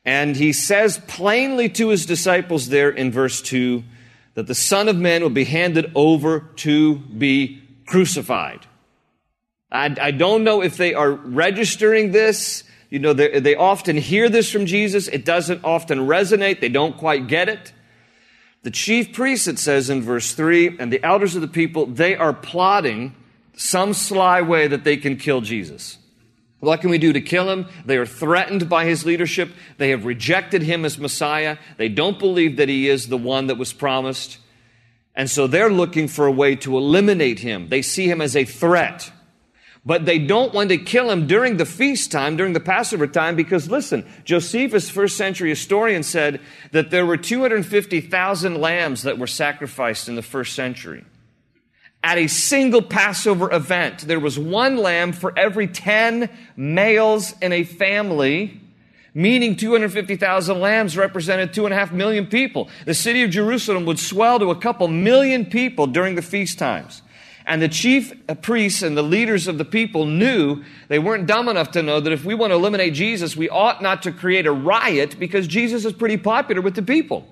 And 0.05 0.37
he 0.37 0.53
says 0.53 1.01
plainly 1.07 1.69
to 1.71 1.89
his 1.89 2.07
disciples 2.07 2.69
there 2.69 2.91
in 2.91 3.11
verse 3.11 3.43
2 3.43 3.83
that 4.35 4.47
the 4.47 4.55
Son 4.55 4.89
of 4.89 4.97
Man 4.97 5.23
will 5.23 5.31
be 5.31 5.45
handed 5.45 5.93
over 5.95 6.41
to 6.57 6.97
be 6.97 7.63
crucified. 7.87 8.67
I, 9.71 9.95
I 10.01 10.11
don't 10.13 10.45
know 10.45 10.63
if 10.63 10.77
they 10.77 10.95
are 10.95 11.11
registering 11.11 12.13
this 12.13 12.65
You 12.93 12.99
know, 12.99 13.15
they, 13.15 13.41
they 13.41 13.55
often 13.55 13.97
hear 13.97 14.29
this 14.29 14.53
from 14.53 14.67
Jesus. 14.67 15.09
It 15.09 15.25
doesn't 15.25 15.65
often 15.65 16.01
resonate. 16.01 16.61
They 16.61 16.69
don't 16.69 16.95
quite 16.95 17.27
get 17.27 17.49
it. 17.49 17.73
The 18.63 18.71
chief 18.71 19.13
priests, 19.13 19.49
it 19.49 19.59
says 19.59 19.91
in 19.91 20.03
verse 20.03 20.35
3, 20.35 20.77
and 20.79 20.93
the 20.93 21.05
elders 21.05 21.35
of 21.35 21.43
the 21.43 21.49
people, 21.49 21.87
they 21.87 22.15
are 22.15 22.33
plotting 22.33 23.15
some 23.55 23.93
sly 23.93 24.41
way 24.41 24.69
that 24.69 24.85
they 24.85 24.97
can 24.97 25.17
kill 25.17 25.41
Jesus. 25.41 25.99
What 26.61 26.81
can 26.81 26.91
we 26.91 26.99
do 26.99 27.13
to 27.13 27.21
kill 27.21 27.51
him? 27.51 27.67
They 27.85 27.97
are 27.97 28.07
threatened 28.07 28.69
by 28.69 28.85
his 28.85 29.05
leadership. 29.05 29.51
They 29.79 29.91
have 29.91 30.05
rejected 30.05 30.63
him 30.63 30.85
as 30.85 30.97
Messiah. 30.97 31.59
They 31.77 31.89
don't 31.89 32.21
believe 32.21 32.57
that 32.59 32.69
he 32.69 32.89
is 32.89 33.09
the 33.09 33.19
one 33.19 33.49
that 33.49 33.59
was 33.59 33.73
promised. 33.73 34.39
And 35.17 35.29
so 35.29 35.49
they're 35.49 35.73
looking 35.73 36.07
for 36.07 36.27
a 36.27 36.33
way 36.33 36.55
to 36.57 36.77
eliminate 36.77 37.41
him. 37.41 37.69
They 37.69 37.83
see 37.83 38.09
him 38.09 38.21
as 38.21 38.37
a 38.37 38.45
threat. 38.45 39.11
But 39.85 40.05
they 40.05 40.21
don't 40.21 40.55
want 40.55 40.69
to 40.69 40.79
kill 40.79 41.11
him 41.11 41.27
during 41.27 41.57
the 41.57 41.67
feast 41.67 42.13
time, 42.13 42.37
during 42.37 42.53
the 42.53 42.61
Passover 42.61 43.09
time, 43.09 43.35
because 43.35 43.69
listen, 43.69 44.07
Josephus, 44.25 44.89
first 44.89 45.17
century 45.17 45.51
historian, 45.51 46.05
said 46.05 46.41
that 46.71 46.91
there 46.91 47.05
were 47.05 47.17
250,000 47.17 48.61
lambs 48.61 49.03
that 49.03 49.19
were 49.19 49.27
sacrificed 49.27 50.09
in 50.09 50.15
the 50.15 50.23
first 50.23 50.55
century. 50.55 51.05
At 52.05 52.19
a 52.19 52.29
single 52.29 52.83
Passover 52.83 53.53
event, 53.53 54.01
there 54.03 54.21
was 54.21 54.39
one 54.39 54.77
lamb 54.77 55.13
for 55.13 55.37
every 55.37 55.67
10 55.67 56.31
males 56.57 57.35
in 57.41 57.53
a 57.53 57.65
family, 57.65 58.61
meaning 59.15 59.57
250,000 59.57 60.61
lambs 60.61 60.97
represented 60.97 61.53
two 61.53 61.65
and 61.65 61.75
a 61.75 61.77
half 61.77 61.93
million 61.93 62.27
people. 62.27 62.69
The 62.87 62.95
city 62.95 63.25
of 63.25 63.31
Jerusalem 63.31 63.85
would 63.87 63.99
swell 63.99 64.39
to 64.39 64.51
a 64.51 64.57
couple 64.57 64.87
million 64.87 65.47
people 65.47 65.89
during 65.89 66.15
the 66.15 66.23
feast 66.23 66.59
times. 66.59 67.03
And 67.47 67.61
the 67.61 67.69
chief 67.69 68.13
uh, 68.29 68.35
priests 68.35 68.83
and 68.83 68.97
the 68.97 69.03
leaders 69.03 69.49
of 69.49 69.59
the 69.59 69.65
people 69.65 70.07
knew 70.07 70.63
they 70.89 70.99
weren't 70.99 71.27
dumb 71.27 71.49
enough 71.49 71.73
to 71.73 71.83
know 71.83 72.01
that 72.01 72.13
if 72.13 72.25
we 72.25 72.35
want 72.35 72.51
to 72.51 72.55
eliminate 72.55 72.95
Jesus, 72.95 73.37
we 73.37 73.49
ought 73.49 73.83
not 73.83 74.03
to 74.03 74.13
create 74.13 74.47
a 74.47 74.53
riot 74.53 75.19
because 75.19 75.47
Jesus 75.47 75.85
is 75.85 75.93
pretty 75.93 76.17
popular 76.17 76.61
with 76.61 76.75
the 76.75 76.83
people. 76.83 77.27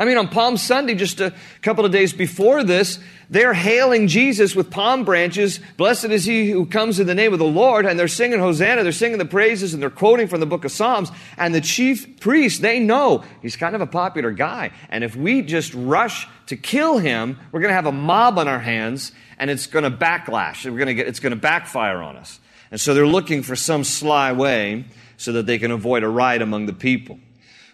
I 0.00 0.04
mean, 0.04 0.16
on 0.16 0.28
Palm 0.28 0.56
Sunday, 0.56 0.94
just 0.94 1.20
a 1.20 1.34
couple 1.60 1.84
of 1.84 1.90
days 1.90 2.12
before 2.12 2.62
this, 2.62 3.00
they're 3.30 3.52
hailing 3.52 4.06
Jesus 4.06 4.54
with 4.54 4.70
palm 4.70 5.04
branches. 5.04 5.58
Blessed 5.76 6.06
is 6.06 6.24
he 6.24 6.50
who 6.50 6.66
comes 6.66 7.00
in 7.00 7.08
the 7.08 7.16
name 7.16 7.32
of 7.32 7.40
the 7.40 7.44
Lord. 7.44 7.84
And 7.84 7.98
they're 7.98 8.06
singing 8.06 8.38
Hosanna. 8.38 8.84
They're 8.84 8.92
singing 8.92 9.18
the 9.18 9.24
praises 9.24 9.74
and 9.74 9.82
they're 9.82 9.90
quoting 9.90 10.28
from 10.28 10.38
the 10.38 10.46
book 10.46 10.64
of 10.64 10.70
Psalms. 10.70 11.10
And 11.36 11.52
the 11.52 11.60
chief 11.60 12.20
priests, 12.20 12.60
they 12.60 12.78
know 12.78 13.24
he's 13.42 13.56
kind 13.56 13.74
of 13.74 13.80
a 13.80 13.88
popular 13.88 14.30
guy. 14.30 14.70
And 14.88 15.02
if 15.02 15.16
we 15.16 15.42
just 15.42 15.74
rush 15.74 16.28
to 16.48 16.56
kill 16.56 16.98
him, 16.98 17.38
we're 17.52 17.60
going 17.60 17.70
to 17.70 17.74
have 17.74 17.86
a 17.86 17.92
mob 17.92 18.38
on 18.38 18.48
our 18.48 18.58
hands 18.58 19.12
and 19.38 19.50
it's 19.50 19.66
going 19.66 19.84
to 19.84 19.90
backlash. 19.90 20.64
We're 20.64 20.76
going 20.76 20.88
to 20.88 20.94
get, 20.94 21.06
it's 21.06 21.20
going 21.20 21.30
to 21.32 21.36
backfire 21.36 22.02
on 22.02 22.16
us. 22.16 22.40
And 22.70 22.80
so 22.80 22.94
they're 22.94 23.06
looking 23.06 23.42
for 23.42 23.54
some 23.54 23.84
sly 23.84 24.32
way 24.32 24.86
so 25.16 25.32
that 25.32 25.46
they 25.46 25.58
can 25.58 25.70
avoid 25.70 26.02
a 26.02 26.08
riot 26.08 26.42
among 26.42 26.66
the 26.66 26.72
people. 26.72 27.18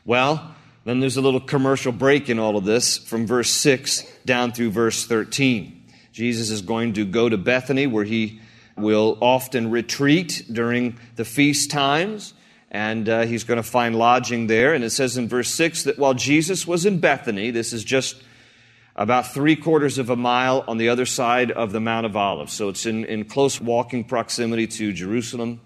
Well, 0.05 0.55
then 0.85 1.01
there's 1.01 1.17
a 1.17 1.21
little 1.21 1.41
commercial 1.41 1.93
break 1.93 2.29
in 2.29 2.39
all 2.39 2.57
of 2.57 2.65
this 2.65 2.99
from 2.99 3.27
verse 3.27 3.51
6 3.51 4.05
down 4.25 4.53
through 4.53 4.71
verse 4.71 5.07
13. 5.07 5.83
Jesus 6.13 6.51
is 6.51 6.63
going 6.63 6.95
to 6.95 7.05
go 7.05 7.29
to 7.29 7.39
Bethany 7.39 7.87
where 7.87 8.05
he 8.05 8.41
will 8.77 9.19
often 9.21 9.71
retreat 9.71 10.45
during 10.53 10.99
the 11.15 11.25
feast 11.25 11.71
times, 11.71 12.35
and 12.73 13.09
uh, 13.09 13.23
he's 13.23 13.45
going 13.45 13.57
to 13.57 13.63
find 13.63 13.97
lodging 13.97 14.49
there. 14.49 14.75
And 14.75 14.83
it 14.83 14.91
says 14.91 15.17
in 15.17 15.29
verse 15.29 15.49
6 15.51 15.85
that 15.85 15.99
while 15.99 16.15
Jesus 16.15 16.67
was 16.67 16.85
in 16.85 16.99
Bethany, 16.99 17.53
this 17.53 17.73
is 17.73 17.85
just 17.85 18.17
about 18.97 19.33
three 19.33 19.57
quarters 19.57 19.99
of 19.99 20.11
a 20.11 20.17
mile 20.17 20.65
on 20.69 20.79
the 20.79 20.89
other 20.89 21.07
side 21.07 21.51
of 21.51 21.73
the 21.73 21.81
Mount 21.81 22.07
of 22.07 22.17
Olives. 22.17 22.53
So 22.53 22.69
it's 22.69 22.87
in, 22.87 23.05
in 23.05 23.25
close 23.25 23.61
walking 23.61 24.05
proximity 24.05 24.67
to 24.69 24.93
Jerusalem. 24.93 25.61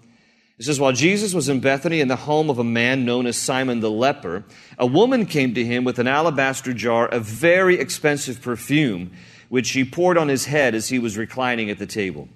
It 0.57 0.65
says, 0.65 0.79
While 0.79 0.93
Jesus 0.93 1.33
was 1.33 1.47
in 1.47 1.59
Bethany 1.59 2.01
in 2.01 2.07
the 2.07 2.15
home 2.15 2.49
of 2.49 2.59
a 2.59 2.63
man 2.63 3.05
known 3.05 3.27
as 3.27 3.37
Simon 3.37 3.79
the 3.79 3.91
leper, 3.91 4.43
a 4.77 4.85
woman 4.85 5.25
came 5.25 5.53
to 5.53 5.63
him 5.63 5.83
with 5.83 5.99
an 5.99 6.07
alabaster 6.07 6.73
jar 6.73 7.07
of 7.07 7.23
very 7.23 7.79
expensive 7.79 8.41
perfume, 8.41 9.11
which 9.47 9.67
she 9.67 9.85
poured 9.85 10.17
on 10.17 10.27
his 10.27 10.45
head 10.45 10.75
as 10.75 10.89
he 10.89 10.99
was 10.99 11.17
reclining 11.17 11.69
at 11.69 11.77
the 11.77 11.85
table. 11.85 12.27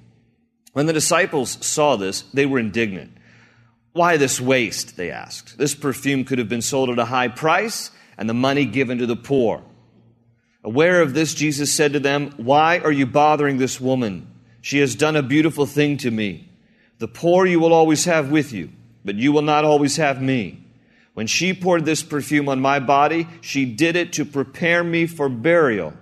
When 0.74 0.86
the 0.86 0.94
disciples 0.94 1.64
saw 1.66 1.96
this, 1.96 2.22
they 2.34 2.46
were 2.46 2.60
indignant. 2.60 3.18
Why 3.92 4.18
this 4.18 4.42
waste? 4.42 4.96
They 4.96 5.12
asked. 5.12 5.58
This 5.58 5.76
perfume 5.76 6.24
could 6.24 6.40
have 6.40 6.50
been 6.50 6.64
sold 6.64 6.90
at 6.90 7.00
a 7.00 7.06
high 7.06 7.28
price 7.28 7.92
and 8.18 8.30
the 8.30 8.34
money 8.34 8.66
given 8.66 9.00
to 9.00 9.06
the 9.06 9.16
poor. 9.16 9.64
Aware 10.63 11.01
of 11.01 11.13
this, 11.13 11.34
Jesus 11.34 11.74
said 11.74 11.93
to 11.93 12.00
them, 12.00 12.34
Why 12.38 12.79
are 12.79 12.91
you 12.91 13.05
bothering 13.05 13.58
this 13.58 13.82
woman? 13.82 14.27
She 14.62 14.79
has 14.79 14.96
done 14.96 15.15
a 15.15 15.24
beautiful 15.24 15.65
thing 15.65 15.98
to 15.98 16.12
me. 16.12 16.50
The 17.00 17.08
poor 17.08 17.46
you 17.46 17.60
will 17.60 17.74
always 17.74 18.05
have 18.05 18.32
with 18.32 18.53
you, 18.53 18.70
but 19.03 19.15
you 19.15 19.34
will 19.34 19.41
not 19.41 19.65
always 19.65 19.98
have 19.98 20.22
me. 20.22 20.65
When 21.13 21.27
she 21.27 21.53
poured 21.53 21.84
this 21.84 22.01
perfume 22.01 22.48
on 22.48 22.62
my 22.62 22.79
body, 22.79 23.27
she 23.41 23.65
did 23.65 23.96
it 23.96 24.13
to 24.13 24.25
prepare 24.25 24.84
me 24.84 25.05
for 25.05 25.27
burial. 25.27 25.93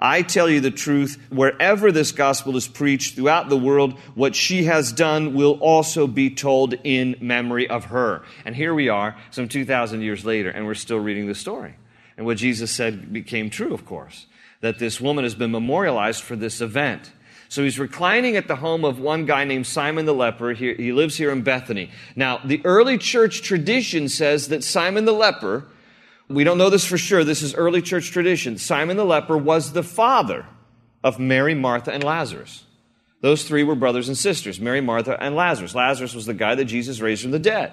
I 0.00 0.22
tell 0.22 0.48
you 0.48 0.60
the 0.60 0.70
truth, 0.70 1.20
wherever 1.28 1.90
this 1.90 2.12
gospel 2.12 2.56
is 2.56 2.68
preached 2.68 3.16
throughout 3.16 3.48
the 3.48 3.56
world, 3.56 3.98
what 4.14 4.34
she 4.34 4.64
has 4.64 4.92
done 4.92 5.34
will 5.34 5.58
also 5.60 6.06
be 6.06 6.30
told 6.30 6.74
in 6.84 7.16
memory 7.20 7.68
of 7.68 7.86
her. 7.86 8.22
And 8.44 8.54
here 8.54 8.72
we 8.72 8.88
are, 8.88 9.16
some 9.32 9.48
2,000 9.48 10.00
years 10.02 10.24
later, 10.24 10.50
and 10.50 10.66
we're 10.66 10.74
still 10.74 11.00
reading 11.00 11.26
the 11.26 11.34
story. 11.34 11.74
And 12.18 12.26
what 12.26 12.36
Jesus 12.36 12.72
said 12.72 13.12
became 13.12 13.48
true, 13.48 13.72
of 13.72 13.86
course, 13.86 14.26
that 14.60 14.80
this 14.80 15.00
woman 15.00 15.22
has 15.22 15.36
been 15.36 15.52
memorialized 15.52 16.22
for 16.22 16.34
this 16.34 16.60
event. 16.60 17.12
So 17.48 17.62
he's 17.62 17.78
reclining 17.78 18.36
at 18.36 18.48
the 18.48 18.56
home 18.56 18.84
of 18.84 18.98
one 18.98 19.24
guy 19.24 19.44
named 19.44 19.68
Simon 19.68 20.04
the 20.04 20.12
leper. 20.12 20.52
He, 20.52 20.74
he 20.74 20.92
lives 20.92 21.16
here 21.16 21.30
in 21.30 21.42
Bethany. 21.42 21.90
Now, 22.16 22.40
the 22.44 22.60
early 22.64 22.98
church 22.98 23.42
tradition 23.42 24.08
says 24.08 24.48
that 24.48 24.64
Simon 24.64 25.04
the 25.04 25.12
leper, 25.12 25.64
we 26.28 26.42
don't 26.42 26.58
know 26.58 26.70
this 26.70 26.84
for 26.84 26.98
sure, 26.98 27.22
this 27.22 27.40
is 27.40 27.54
early 27.54 27.80
church 27.80 28.10
tradition. 28.10 28.58
Simon 28.58 28.96
the 28.96 29.04
leper 29.04 29.38
was 29.38 29.72
the 29.72 29.84
father 29.84 30.44
of 31.04 31.20
Mary, 31.20 31.54
Martha, 31.54 31.92
and 31.92 32.02
Lazarus. 32.02 32.64
Those 33.20 33.44
three 33.44 33.62
were 33.62 33.76
brothers 33.76 34.08
and 34.08 34.18
sisters, 34.18 34.58
Mary, 34.60 34.80
Martha, 34.80 35.16
and 35.22 35.36
Lazarus. 35.36 35.74
Lazarus 35.74 36.16
was 36.16 36.26
the 36.26 36.34
guy 36.34 36.56
that 36.56 36.64
Jesus 36.64 37.00
raised 37.00 37.22
from 37.22 37.30
the 37.30 37.38
dead. 37.38 37.72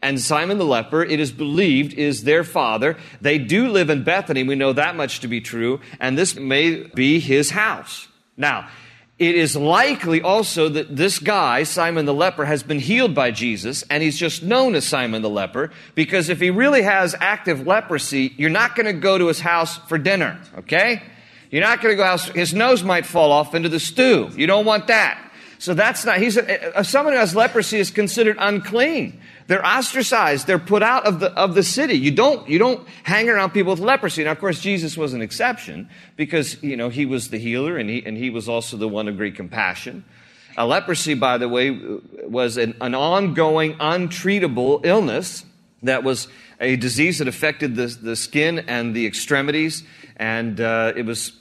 And 0.00 0.20
Simon 0.20 0.58
the 0.58 0.64
leper, 0.64 1.02
it 1.02 1.18
is 1.18 1.32
believed, 1.32 1.92
is 1.94 2.24
their 2.24 2.44
father. 2.44 2.96
They 3.20 3.38
do 3.38 3.68
live 3.68 3.90
in 3.90 4.04
Bethany. 4.04 4.44
We 4.44 4.54
know 4.54 4.72
that 4.72 4.94
much 4.94 5.20
to 5.20 5.28
be 5.28 5.40
true. 5.40 5.80
And 5.98 6.16
this 6.16 6.36
may 6.36 6.84
be 6.84 7.18
his 7.18 7.50
house. 7.50 8.06
Now, 8.36 8.68
it 9.18 9.34
is 9.34 9.56
likely 9.56 10.22
also 10.22 10.68
that 10.68 10.94
this 10.94 11.18
guy, 11.18 11.64
Simon 11.64 12.04
the 12.04 12.14
leper, 12.14 12.44
has 12.44 12.62
been 12.62 12.78
healed 12.78 13.16
by 13.16 13.32
Jesus, 13.32 13.82
and 13.90 14.00
he's 14.00 14.16
just 14.16 14.44
known 14.44 14.76
as 14.76 14.86
Simon 14.86 15.22
the 15.22 15.28
leper, 15.28 15.72
because 15.96 16.28
if 16.28 16.38
he 16.38 16.50
really 16.50 16.82
has 16.82 17.16
active 17.18 17.66
leprosy, 17.66 18.32
you're 18.36 18.48
not 18.48 18.76
going 18.76 18.86
to 18.86 18.92
go 18.92 19.18
to 19.18 19.26
his 19.26 19.40
house 19.40 19.78
for 19.88 19.98
dinner, 19.98 20.40
okay? 20.58 21.02
You're 21.50 21.64
not 21.64 21.82
going 21.82 21.94
to 21.94 21.96
go 21.96 22.04
house, 22.04 22.28
his 22.28 22.54
nose 22.54 22.84
might 22.84 23.06
fall 23.06 23.32
off 23.32 23.56
into 23.56 23.68
the 23.68 23.80
stew. 23.80 24.30
You 24.36 24.46
don't 24.46 24.64
want 24.64 24.86
that. 24.86 25.27
So 25.58 25.74
that's 25.74 26.04
not, 26.04 26.18
he's, 26.18 26.36
a, 26.36 26.84
someone 26.84 27.14
who 27.14 27.18
has 27.18 27.34
leprosy 27.34 27.78
is 27.78 27.90
considered 27.90 28.36
unclean. 28.38 29.20
They're 29.48 29.64
ostracized. 29.64 30.46
They're 30.46 30.58
put 30.58 30.84
out 30.84 31.04
of 31.04 31.18
the, 31.18 31.32
of 31.32 31.54
the 31.54 31.64
city. 31.64 31.94
You 31.94 32.12
don't, 32.12 32.48
you 32.48 32.58
don't 32.58 32.86
hang 33.02 33.28
around 33.28 33.50
people 33.50 33.72
with 33.72 33.80
leprosy. 33.80 34.22
Now, 34.22 34.32
of 34.32 34.38
course, 34.38 34.60
Jesus 34.60 34.96
was 34.96 35.14
an 35.14 35.22
exception 35.22 35.88
because, 36.16 36.62
you 36.62 36.76
know, 36.76 36.90
he 36.90 37.06
was 37.06 37.30
the 37.30 37.38
healer 37.38 37.76
and 37.76 37.90
he, 37.90 38.04
and 38.06 38.16
he 38.16 38.30
was 38.30 38.48
also 38.48 38.76
the 38.76 38.86
one 38.86 39.08
of 39.08 39.16
great 39.16 39.34
compassion. 39.34 40.04
A 40.56 40.66
leprosy, 40.66 41.14
by 41.14 41.38
the 41.38 41.48
way, 41.48 41.70
was 42.24 42.56
an, 42.56 42.76
an 42.80 42.94
ongoing, 42.94 43.74
untreatable 43.74 44.84
illness 44.84 45.44
that 45.82 46.04
was 46.04 46.28
a 46.60 46.76
disease 46.76 47.18
that 47.18 47.28
affected 47.28 47.74
the, 47.74 47.86
the 47.86 48.16
skin 48.16 48.60
and 48.60 48.94
the 48.94 49.06
extremities. 49.06 49.82
And 50.16 50.60
uh, 50.60 50.92
it 50.96 51.04
was 51.04 51.32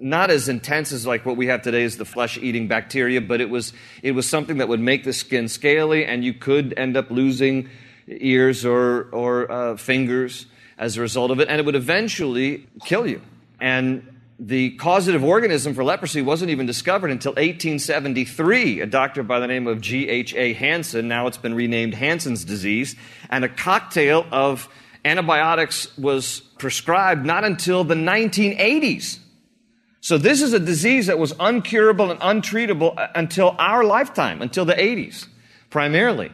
not 0.00 0.30
as 0.30 0.48
intense 0.48 0.92
as 0.92 1.06
like 1.06 1.26
what 1.26 1.36
we 1.36 1.46
have 1.46 1.62
today 1.62 1.82
is 1.82 1.96
the 1.96 2.04
flesh 2.04 2.38
eating 2.38 2.68
bacteria, 2.68 3.20
but 3.20 3.40
it 3.40 3.50
was, 3.50 3.72
it 4.02 4.12
was 4.12 4.28
something 4.28 4.58
that 4.58 4.68
would 4.68 4.80
make 4.80 5.04
the 5.04 5.12
skin 5.12 5.48
scaly 5.48 6.04
and 6.04 6.24
you 6.24 6.34
could 6.34 6.74
end 6.76 6.96
up 6.96 7.10
losing 7.10 7.68
ears 8.06 8.64
or, 8.64 9.08
or 9.12 9.50
uh, 9.50 9.76
fingers 9.76 10.46
as 10.78 10.96
a 10.96 11.00
result 11.00 11.30
of 11.30 11.40
it, 11.40 11.48
and 11.48 11.60
it 11.60 11.66
would 11.66 11.74
eventually 11.74 12.66
kill 12.84 13.06
you. 13.06 13.20
And 13.60 14.20
the 14.38 14.70
causative 14.76 15.22
organism 15.22 15.74
for 15.74 15.84
leprosy 15.84 16.22
wasn't 16.22 16.50
even 16.50 16.64
discovered 16.64 17.10
until 17.10 17.32
1873. 17.32 18.80
A 18.80 18.86
doctor 18.86 19.22
by 19.22 19.38
the 19.38 19.46
name 19.46 19.66
of 19.66 19.82
G.H.A. 19.82 20.54
Hansen, 20.54 21.06
now 21.06 21.26
it's 21.26 21.36
been 21.36 21.54
renamed 21.54 21.92
Hansen's 21.92 22.44
disease, 22.44 22.96
and 23.28 23.44
a 23.44 23.48
cocktail 23.48 24.26
of 24.32 24.68
antibiotics 25.04 25.96
was 25.98 26.40
prescribed 26.58 27.26
not 27.26 27.44
until 27.44 27.84
the 27.84 27.94
1980s. 27.94 29.18
So 30.00 30.16
this 30.16 30.40
is 30.40 30.52
a 30.52 30.58
disease 30.58 31.06
that 31.06 31.18
was 31.18 31.32
uncurable 31.34 32.10
and 32.10 32.20
untreatable 32.20 32.96
uh, 32.96 33.08
until 33.14 33.54
our 33.58 33.84
lifetime, 33.84 34.40
until 34.40 34.64
the 34.64 34.74
80s, 34.74 35.26
primarily. 35.68 36.32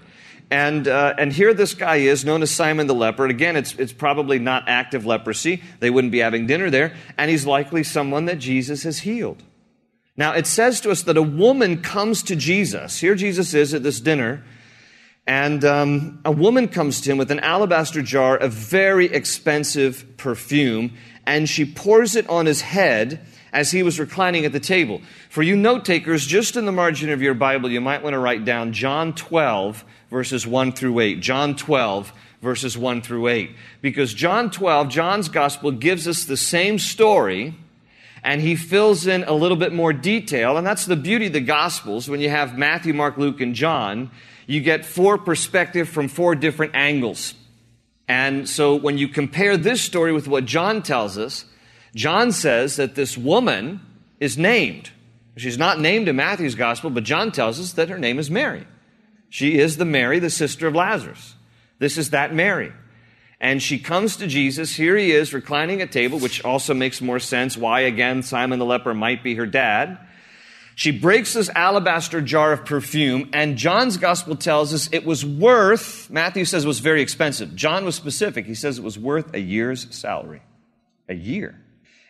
And, 0.51 0.87
uh, 0.87 1.15
and 1.19 1.33
here 1.33 1.53
this 1.53 1.75
guy 1.75 1.97
is, 1.97 2.25
known 2.25 2.43
as 2.43 2.53
Simon 2.53 2.87
the 2.87 2.95
leper. 2.95 3.27
Again, 3.27 3.57
it's, 3.57 3.75
it's 3.75 3.93
probably 3.93 4.39
not 4.39 4.69
active 4.69 5.05
leprosy. 5.05 5.63
They 5.81 5.91
wouldn't 5.91 6.13
be 6.13 6.21
having 6.21 6.47
dinner 6.47 6.71
there. 6.71 6.95
And 7.19 7.29
he's 7.29 7.45
likely 7.45 7.83
someone 7.83 8.27
that 8.27 8.39
Jesus 8.39 8.85
has 8.85 9.01
healed. 9.01 9.43
Now, 10.17 10.33
it 10.33 10.47
says 10.47 10.81
to 10.83 10.91
us 10.91 11.03
that 11.03 11.17
a 11.17 11.23
woman 11.23 11.83
comes 11.83 12.23
to 12.25 12.37
Jesus. 12.37 13.01
Here 13.01 13.17
Jesus 13.17 13.53
is 13.53 13.75
at 13.75 13.83
this 13.83 13.99
dinner. 14.01 14.45
And 15.27 15.65
um, 15.65 16.21
a 16.25 16.31
woman 16.31 16.69
comes 16.69 17.01
to 17.01 17.11
him 17.11 17.19
with 17.19 17.33
an 17.33 17.41
alabaster 17.41 18.01
jar 18.01 18.37
of 18.37 18.53
very 18.53 19.07
expensive 19.07 20.17
perfume, 20.17 20.93
and 21.27 21.49
she 21.49 21.65
pours 21.65 22.15
it 22.15 22.29
on 22.29 22.47
his 22.47 22.61
head 22.61 23.27
as 23.57 23.71
he 23.71 23.83
was 23.83 23.99
reclining 23.99 24.45
at 24.45 24.53
the 24.53 24.61
table. 24.61 25.01
For 25.31 25.43
you 25.43 25.57
note 25.57 25.87
takers, 25.87 26.27
just 26.27 26.57
in 26.57 26.67
the 26.67 26.73
margin 26.73 27.09
of 27.09 27.23
your 27.23 27.33
Bible, 27.33 27.71
you 27.71 27.81
might 27.81 28.03
want 28.03 28.13
to 28.13 28.19
write 28.19 28.45
down 28.45 28.75
John 28.75 29.15
12, 29.15 29.83
verses 30.11 30.47
1 30.47 30.73
through 30.73 31.01
8. 31.01 31.21
John 31.21 31.57
12, 31.57 32.13
verses 32.43 32.77
1 32.77 33.01
through 33.01 33.29
8. 33.29 33.51
Because 33.81 34.13
John 34.13 34.51
12, 34.51 34.91
John's 34.91 35.31
gospel, 35.31 35.73
gives 35.73 36.07
us 36.07 36.27
the 36.27 36.37
same 36.37 36.79
story 36.79 37.55
and 38.23 38.43
he 38.43 38.57
fills 38.57 39.07
in 39.07 39.25
a 39.25 39.33
little 39.33 39.57
bit 39.57 39.73
more 39.73 39.95
detail. 39.95 40.59
And 40.59 40.67
that's 40.67 40.85
the 40.85 40.95
beauty 40.95 41.29
of 41.29 41.33
the 41.33 41.41
Gospels. 41.41 42.11
When 42.11 42.21
you 42.21 42.29
have 42.29 42.59
Matthew, 42.59 42.93
Mark, 42.93 43.17
Luke, 43.17 43.41
and 43.41 43.55
John, 43.55 44.11
you 44.47 44.61
get 44.61 44.85
four 44.85 45.17
perspective 45.17 45.89
from 45.89 46.09
four 46.09 46.35
different 46.35 46.75
angles. 46.75 47.33
And 48.07 48.47
so 48.47 48.75
when 48.75 48.99
you 48.99 49.09
compare 49.09 49.57
this 49.57 49.81
story 49.81 50.13
with 50.13 50.29
what 50.29 50.45
John 50.45 50.83
tells 50.83 51.17
us, 51.17 51.47
John 51.97 52.31
says 52.31 52.77
that 52.77 52.95
this 52.95 53.17
woman 53.17 53.81
is 54.21 54.37
named. 54.37 54.91
She's 55.39 55.59
not 55.59 55.81
named 55.81 56.09
in 56.09 56.17
Matthew's 56.17 56.55
Gospel, 56.55 56.91
but 56.91 57.05
John 57.05 57.33
tells 57.33 57.59
us 57.59 57.73
that 57.73 57.89
her 57.89 57.99
name 57.99 58.19
is 58.19 58.31
Mary. 58.31 58.67
She 59.31 59.59
is 59.59 59.79
the 59.79 59.85
Mary, 59.87 60.19
the 60.19 60.31
sister 60.31 60.67
of 60.67 60.75
Lazarus. 60.75 61.35
This 61.79 61.97
is 61.97 62.11
that 62.11 62.35
Mary. 62.35 62.73
And 63.41 63.63
she 63.63 63.79
comes 63.79 64.17
to 64.17 64.27
Jesus. 64.27 64.75
Here 64.77 64.97
he 64.97 65.11
is 65.11 65.35
reclining 65.35 65.81
at 65.81 65.91
table, 65.91 66.19
which 66.19 66.45
also 66.45 66.75
makes 66.75 67.01
more 67.01 67.19
sense 67.19 67.57
why, 67.57 67.81
again, 67.81 68.23
Simon 68.23 68.59
the 68.59 68.65
leper 68.67 68.95
might 68.95 69.23
be 69.23 69.35
her 69.35 69.47
dad. 69.47 69.99
She 70.75 70.91
breaks 70.91 71.33
this 71.33 71.49
alabaster 71.51 72.21
jar 72.21 72.53
of 72.53 72.67
perfume, 72.67 73.31
and 73.33 73.57
John's 73.57 73.97
gospel 73.97 74.37
tells 74.37 74.75
us 74.75 74.91
it 74.93 75.07
was 75.07 75.25
worth, 75.25 76.11
Matthew 76.11 76.45
says 76.45 76.65
it 76.65 76.69
was 76.69 76.81
very 76.81 77.01
expensive. 77.01 77.57
John 77.57 77.87
was 77.87 77.95
specific. 77.95 78.45
He 78.45 78.55
says 78.55 78.79
it 78.79 78.85
was 78.85 78.99
worth 78.99 79.33
a 79.35 79.41
year's 79.41 79.95
salary. 79.95 80.43
A 81.09 81.15
year. 81.15 81.59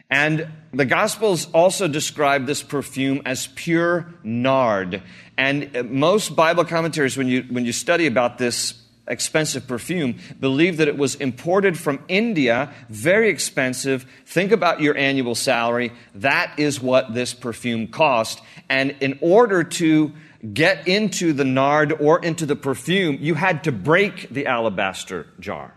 And 0.09 0.49
the 0.73 0.85
Gospels 0.85 1.49
also 1.53 1.89
describe 1.89 2.47
this 2.47 2.63
perfume 2.63 3.23
as 3.25 3.49
pure 3.49 4.07
nard. 4.23 5.03
And 5.37 5.77
uh, 5.77 5.83
most 5.83 6.37
Bible 6.37 6.65
commentaries, 6.65 7.17
when 7.17 7.29
you, 7.29 7.43
when 7.51 7.65
you 7.65 7.73
study 7.73 8.07
about 8.07 8.39
this 8.39 8.75
expensive 9.09 9.67
perfume, 9.67 10.19
believe 10.41 10.79
that 10.79 10.89
it 10.89 10.97
was 10.97 11.15
imported 11.17 11.79
from 11.79 12.03
India, 12.09 12.73
very 12.89 13.31
expensive. 13.31 14.07
Think 14.27 14.53
about 14.53 14.81
your 14.81 14.97
annual 14.97 15.35
salary. 15.35 15.93
That 16.15 16.59
is 16.59 16.81
what 16.81 17.15
this 17.15 17.35
perfume 17.35 17.89
cost. 17.89 18.41
And 18.69 18.97
in 19.01 19.19
order 19.21 19.65
to 19.65 20.13
get 20.53 20.87
into 20.87 21.33
the 21.33 21.45
nard 21.45 21.93
or 21.93 22.25
into 22.25 22.47
the 22.47 22.57
perfume, 22.57 23.19
you 23.21 23.35
had 23.35 23.65
to 23.65 23.73
break 23.73 24.29
the 24.31 24.47
alabaster 24.47 25.27
jar. 25.41 25.73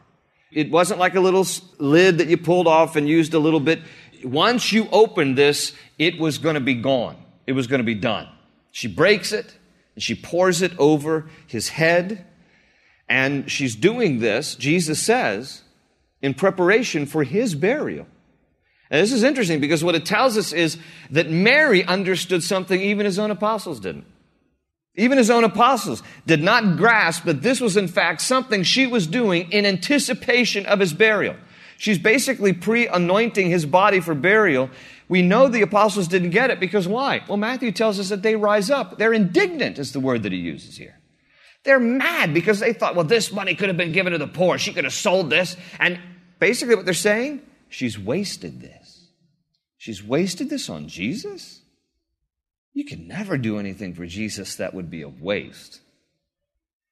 It 0.51 0.71
wasn't 0.71 0.99
like 0.99 1.13
a 1.13 1.19
little 1.19 1.45
lid 1.77 2.17
that 2.17 2.27
you 2.27 2.37
pulled 2.37 2.67
off 2.67 2.95
and 2.95 3.07
used 3.07 3.35
a 3.35 3.39
little 3.39 3.59
bit. 3.59 3.81
Once 4.23 4.71
you 4.71 4.87
opened 4.91 5.37
this, 5.37 5.73
it 5.97 6.19
was 6.19 6.37
going 6.37 6.55
to 6.55 6.61
be 6.61 6.75
gone. 6.75 7.15
It 7.47 7.53
was 7.53 7.67
going 7.67 7.79
to 7.79 7.85
be 7.85 7.95
done. 7.95 8.27
She 8.71 8.87
breaks 8.87 9.31
it 9.31 9.53
and 9.95 10.03
she 10.03 10.15
pours 10.15 10.61
it 10.61 10.71
over 10.77 11.29
his 11.47 11.69
head 11.69 12.25
and 13.09 13.49
she's 13.49 13.75
doing 13.75 14.19
this, 14.19 14.55
Jesus 14.55 15.01
says, 15.01 15.63
in 16.21 16.35
preparation 16.35 17.07
for 17.07 17.23
his 17.23 17.55
burial. 17.55 18.05
And 18.91 19.01
this 19.01 19.11
is 19.11 19.23
interesting 19.23 19.59
because 19.59 19.83
what 19.83 19.95
it 19.95 20.05
tells 20.05 20.37
us 20.37 20.53
is 20.53 20.77
that 21.09 21.29
Mary 21.29 21.83
understood 21.83 22.43
something 22.43 22.79
even 22.79 23.05
his 23.05 23.19
own 23.19 23.31
apostles 23.31 23.79
didn't. 23.79 24.05
Even 24.95 25.17
his 25.17 25.29
own 25.29 25.43
apostles 25.43 26.03
did 26.25 26.43
not 26.43 26.77
grasp 26.77 27.23
that 27.23 27.41
this 27.41 27.61
was 27.61 27.77
in 27.77 27.87
fact 27.87 28.21
something 28.21 28.63
she 28.63 28.85
was 28.85 29.07
doing 29.07 29.51
in 29.51 29.65
anticipation 29.65 30.65
of 30.65 30.79
his 30.79 30.93
burial. 30.93 31.35
She's 31.79 31.97
basically 31.97 32.51
pre 32.51 32.87
anointing 32.87 33.49
his 33.49 33.65
body 33.65 34.01
for 34.01 34.13
burial. 34.13 34.69
We 35.07 35.21
know 35.21 35.47
the 35.47 35.61
apostles 35.61 36.09
didn't 36.09 36.31
get 36.31 36.49
it 36.51 36.59
because 36.59 36.89
why? 36.89 37.23
Well, 37.25 37.37
Matthew 37.37 37.71
tells 37.71 38.01
us 38.01 38.09
that 38.09 38.21
they 38.21 38.35
rise 38.35 38.69
up. 38.69 38.97
They're 38.97 39.13
indignant, 39.13 39.79
is 39.79 39.93
the 39.93 40.01
word 40.01 40.23
that 40.23 40.33
he 40.33 40.37
uses 40.37 40.75
here. 40.75 40.99
They're 41.63 41.79
mad 41.79 42.33
because 42.33 42.59
they 42.59 42.73
thought, 42.73 42.95
well, 42.95 43.05
this 43.05 43.31
money 43.31 43.55
could 43.55 43.69
have 43.69 43.77
been 43.77 43.93
given 43.93 44.11
to 44.11 44.19
the 44.19 44.27
poor. 44.27 44.57
She 44.57 44.73
could 44.73 44.83
have 44.83 44.93
sold 44.93 45.29
this. 45.29 45.55
And 45.79 45.97
basically, 46.37 46.75
what 46.75 46.83
they're 46.83 46.93
saying, 46.93 47.41
she's 47.69 47.97
wasted 47.97 48.59
this. 48.59 49.07
She's 49.77 50.03
wasted 50.03 50.49
this 50.49 50.69
on 50.69 50.89
Jesus? 50.89 51.61
You 52.73 52.83
can 52.83 53.07
never 53.07 53.37
do 53.37 53.57
anything 53.57 53.95
for 53.95 54.05
Jesus 54.05 54.57
that 54.57 54.73
would 54.73 54.89
be 54.89 55.01
a 55.01 55.09
waste. 55.09 55.79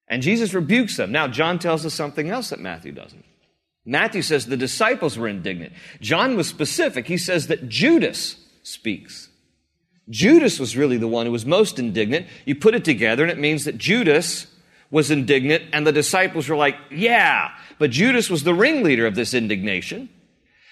And 0.08 0.22
Jesus 0.22 0.54
rebukes 0.54 0.96
them. 0.96 1.12
Now, 1.12 1.28
John 1.28 1.60
tells 1.60 1.86
us 1.86 1.94
something 1.94 2.30
else 2.30 2.52
that 2.52 2.62
Matthew 2.62 2.94
doesn't. 2.94 3.26
Matthew 3.88 4.22
says 4.22 4.46
the 4.46 4.58
disciples 4.58 5.18
were 5.18 5.30
indignant. 5.30 5.72
John 6.02 6.36
was 6.36 6.48
specific. 6.48 7.08
He 7.08 7.18
says 7.18 7.48
that 7.48 7.70
Judas 7.70 8.36
speaks. 8.62 9.30
Judas 10.10 10.60
was 10.60 10.76
really 10.76 10.98
the 10.98 11.08
one 11.08 11.26
who 11.26 11.32
was 11.32 11.46
most 11.46 11.80
indignant. 11.80 12.28
You 12.46 12.56
put 12.56 12.76
it 12.76 12.84
together, 12.84 13.24
and 13.24 13.32
it 13.32 13.40
means 13.40 13.64
that 13.64 13.78
Judas 13.78 14.48
was 14.92 15.10
indignant, 15.10 15.64
and 15.72 15.88
the 15.88 15.94
disciples 15.94 16.50
were 16.50 16.58
like, 16.58 16.76
yeah. 16.92 17.52
But 17.80 17.92
Judas 17.92 18.30
was 18.30 18.44
the 18.44 18.54
ringleader 18.54 19.08
of 19.08 19.16
this 19.16 19.34
indignation. 19.34 20.10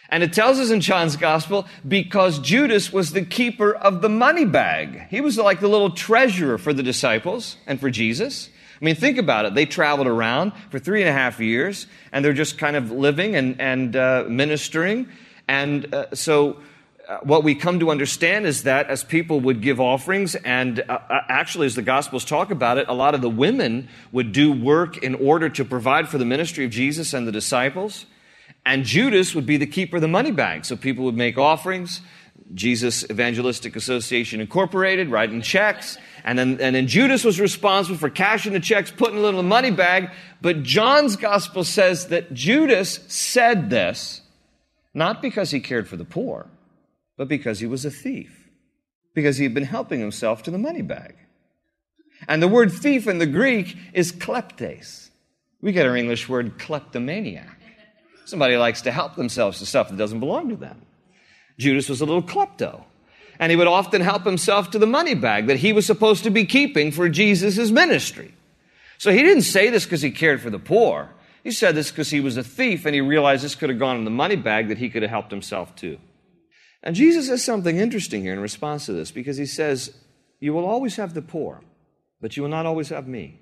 And 0.10 0.22
it 0.22 0.34
tells 0.34 0.60
us 0.60 0.70
in 0.70 0.82
John's 0.82 1.16
gospel 1.16 1.68
because 1.88 2.40
Judas 2.40 2.92
was 2.92 3.12
the 3.12 3.24
keeper 3.24 3.74
of 3.74 4.02
the 4.02 4.10
money 4.10 4.46
bag. 4.46 5.08
He 5.10 5.22
was 5.22 5.38
like 5.38 5.62
the 5.62 5.68
little 5.68 5.92
treasurer 5.92 6.58
for 6.58 6.74
the 6.74 6.84
disciples 6.84 7.56
and 7.66 7.80
for 7.80 7.90
Jesus. 7.90 8.50
I 8.82 8.86
mean, 8.86 8.96
think 8.96 9.18
about 9.18 9.46
it. 9.46 9.56
They 9.56 9.66
traveled 9.66 10.08
around 10.08 10.52
for 10.70 10.80
three 10.80 11.02
and 11.02 11.10
a 11.10 11.14
half 11.14 11.40
years, 11.40 11.88
and 12.12 12.24
they're 12.24 12.34
just 12.34 12.58
kind 12.58 12.76
of 12.76 12.92
living 12.92 13.36
and, 13.36 13.60
and 13.62 13.96
uh, 13.96 14.26
ministering. 14.28 15.08
And 15.48 15.94
uh, 15.94 16.14
so 16.14 16.58
uh, 17.08 17.20
what 17.24 17.44
we 17.44 17.56
come 17.56 17.80
to 17.80 17.90
understand 17.90 18.46
is 18.46 18.64
that 18.64 18.90
as 18.90 19.04
people 19.04 19.40
would 19.40 19.62
give 19.62 19.80
offerings, 19.80 20.36
and 20.36 20.82
uh, 20.82 21.00
uh, 21.10 21.22
actually, 21.30 21.68
as 21.68 21.76
the 21.76 21.82
Gospels 21.82 22.26
talk 22.26 22.52
about 22.52 22.78
it, 22.78 22.88
a 22.90 22.94
lot 22.94 23.16
of 23.16 23.22
the 23.22 23.30
women 23.30 23.88
would 24.12 24.32
do 24.32 24.52
work 24.52 24.98
in 24.98 25.16
order 25.16 25.48
to 25.50 25.64
provide 25.64 26.10
for 26.10 26.18
the 26.18 26.26
ministry 26.26 26.66
of 26.66 26.72
Jesus 26.72 27.14
and 27.14 27.28
the 27.28 27.32
disciples. 27.32 28.06
And 28.66 28.84
Judas 28.84 29.36
would 29.36 29.46
be 29.46 29.58
the 29.58 29.68
keeper 29.68 29.98
of 29.98 30.02
the 30.02 30.08
money 30.08 30.32
bag. 30.32 30.66
So 30.66 30.76
people 30.76 31.06
would 31.06 31.16
make 31.16 31.38
offerings. 31.38 32.02
Jesus 32.54 33.04
Evangelistic 33.10 33.76
Association 33.76 34.40
Incorporated, 34.40 35.10
writing 35.10 35.42
checks. 35.42 35.98
And 36.24 36.38
then, 36.38 36.60
and 36.62 36.76
then 36.76 36.88
Judas 36.88 37.24
was 37.24 37.40
responsible 37.40 37.98
for 37.98 38.10
cashing 38.10 38.54
the 38.54 38.60
checks, 38.60 38.92
putting 38.92 39.18
a 39.18 39.22
little 39.22 39.44
money 39.44 39.72
bag. 39.72 40.12
But 40.42 40.64
John's 40.64 41.16
gospel 41.16 41.64
says 41.64 42.08
that 42.08 42.34
Judas 42.34 43.00
said 43.08 43.70
this 43.70 44.22
not 44.94 45.22
because 45.22 45.52
he 45.52 45.60
cared 45.60 45.88
for 45.88 45.98
the 45.98 46.06
poor 46.06 46.50
but 47.18 47.28
because 47.28 47.60
he 47.60 47.66
was 47.66 47.86
a 47.86 47.92
thief, 47.92 48.50
because 49.14 49.38
he 49.38 49.44
had 49.44 49.54
been 49.54 49.64
helping 49.64 50.00
himself 50.00 50.44
to 50.44 50.52
the 50.52 50.58
money 50.58 50.82
bag. 50.82 51.16
And 52.28 52.42
the 52.42 52.48
word 52.48 52.72
thief 52.72 53.08
in 53.08 53.18
the 53.18 53.26
Greek 53.26 53.78
is 53.94 54.12
kleptes. 54.12 55.10
We 55.62 55.72
get 55.72 55.86
our 55.86 55.96
English 55.96 56.30
word 56.30 56.60
kleptomaniac. 56.60 57.60
Somebody 58.26 58.58
likes 58.58 58.82
to 58.84 58.92
help 58.92 59.16
themselves 59.16 59.60
to 59.60 59.66
stuff 59.66 59.90
that 59.90 59.98
doesn't 59.98 60.20
belong 60.20 60.50
to 60.50 60.56
them. 60.56 60.82
Judas 61.58 61.90
was 61.90 62.02
a 62.02 62.06
little 62.06 62.24
klepto. 62.24 62.84
And 63.40 63.50
he 63.50 63.56
would 63.56 63.68
often 63.68 64.02
help 64.02 64.24
himself 64.24 64.72
to 64.72 64.80
the 64.80 64.88
money 64.88 65.14
bag 65.14 65.48
that 65.48 65.58
he 65.58 65.74
was 65.74 65.86
supposed 65.86 66.24
to 66.24 66.30
be 66.30 66.46
keeping 66.46 66.92
for 66.92 67.10
Jesus' 67.10 67.70
ministry. 67.70 68.34
So 68.98 69.12
he 69.12 69.22
didn't 69.22 69.44
say 69.44 69.70
this 69.70 69.84
because 69.84 70.02
he 70.02 70.12
cared 70.12 70.42
for 70.42 70.50
the 70.50 70.60
poor. 70.60 71.10
He 71.44 71.52
said 71.52 71.76
this 71.76 71.92
because 71.92 72.10
he 72.10 72.22
was 72.22 72.38
a 72.38 72.44
thief 72.44 72.86
and 72.86 72.96
he 72.96 73.02
realized 73.02 73.44
this 73.44 73.56
could 73.56 73.70
have 73.70 73.80
gone 73.80 73.98
in 73.98 74.06
the 74.06 74.12
money 74.12 74.36
bag 74.36 74.70
that 74.70 74.78
he 74.78 74.90
could 74.90 75.02
have 75.02 75.12
helped 75.12 75.32
himself 75.32 75.76
to. 75.78 76.00
And 76.82 76.96
Jesus 76.96 77.28
says 77.28 77.44
something 77.44 77.78
interesting 77.78 78.22
here 78.22 78.34
in 78.34 78.40
response 78.40 78.86
to 78.86 78.94
this 78.94 79.12
because 79.12 79.38
he 79.38 79.46
says, 79.46 79.94
You 80.40 80.54
will 80.54 80.66
always 80.66 80.96
have 80.96 81.14
the 81.14 81.22
poor, 81.22 81.62
but 82.22 82.38
you 82.38 82.44
will 82.44 82.50
not 82.50 82.66
always 82.66 82.90
have 82.90 83.08
me. 83.08 83.42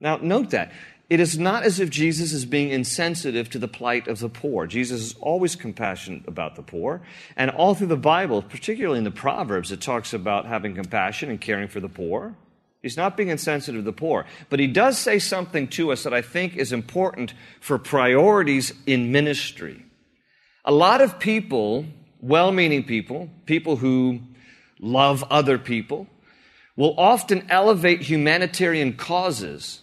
Now, 0.00 0.18
note 0.18 0.50
that. 0.50 0.72
It 1.08 1.20
is 1.20 1.38
not 1.38 1.62
as 1.62 1.78
if 1.78 1.88
Jesus 1.88 2.32
is 2.32 2.44
being 2.44 2.70
insensitive 2.70 3.48
to 3.50 3.58
the 3.58 3.68
plight 3.68 4.08
of 4.08 4.18
the 4.18 4.28
poor. 4.28 4.66
Jesus 4.66 5.00
is 5.00 5.14
always 5.20 5.54
compassionate 5.54 6.26
about 6.26 6.56
the 6.56 6.62
poor. 6.62 7.02
And 7.36 7.50
all 7.50 7.74
through 7.74 7.86
the 7.86 7.96
Bible, 7.96 8.42
particularly 8.42 8.98
in 8.98 9.04
the 9.04 9.10
Proverbs, 9.12 9.70
it 9.70 9.80
talks 9.80 10.12
about 10.12 10.46
having 10.46 10.74
compassion 10.74 11.30
and 11.30 11.40
caring 11.40 11.68
for 11.68 11.78
the 11.78 11.88
poor. 11.88 12.34
He's 12.82 12.96
not 12.96 13.16
being 13.16 13.28
insensitive 13.28 13.80
to 13.80 13.84
the 13.84 13.92
poor. 13.92 14.26
But 14.50 14.58
he 14.58 14.66
does 14.66 14.98
say 14.98 15.18
something 15.20 15.68
to 15.68 15.92
us 15.92 16.02
that 16.02 16.12
I 16.12 16.22
think 16.22 16.56
is 16.56 16.72
important 16.72 17.34
for 17.60 17.78
priorities 17.78 18.72
in 18.86 19.12
ministry. 19.12 19.84
A 20.64 20.72
lot 20.72 21.00
of 21.00 21.20
people 21.20 21.86
well 22.20 22.52
meaning 22.52 22.82
people, 22.82 23.30
people 23.44 23.76
who 23.76 24.20
love 24.80 25.24
other 25.30 25.58
people, 25.58 26.06
will 26.76 26.94
often 26.98 27.46
elevate 27.48 28.02
humanitarian 28.02 28.92
causes. 28.94 29.80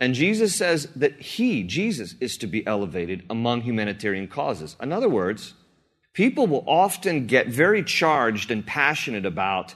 And 0.00 0.14
Jesus 0.14 0.54
says 0.54 0.88
that 0.96 1.20
he, 1.20 1.62
Jesus, 1.62 2.14
is 2.20 2.38
to 2.38 2.46
be 2.46 2.66
elevated 2.66 3.22
among 3.28 3.60
humanitarian 3.60 4.28
causes. 4.28 4.74
In 4.80 4.92
other 4.92 5.10
words, 5.10 5.52
people 6.14 6.46
will 6.46 6.64
often 6.66 7.26
get 7.26 7.48
very 7.48 7.84
charged 7.84 8.50
and 8.50 8.66
passionate 8.66 9.26
about 9.26 9.74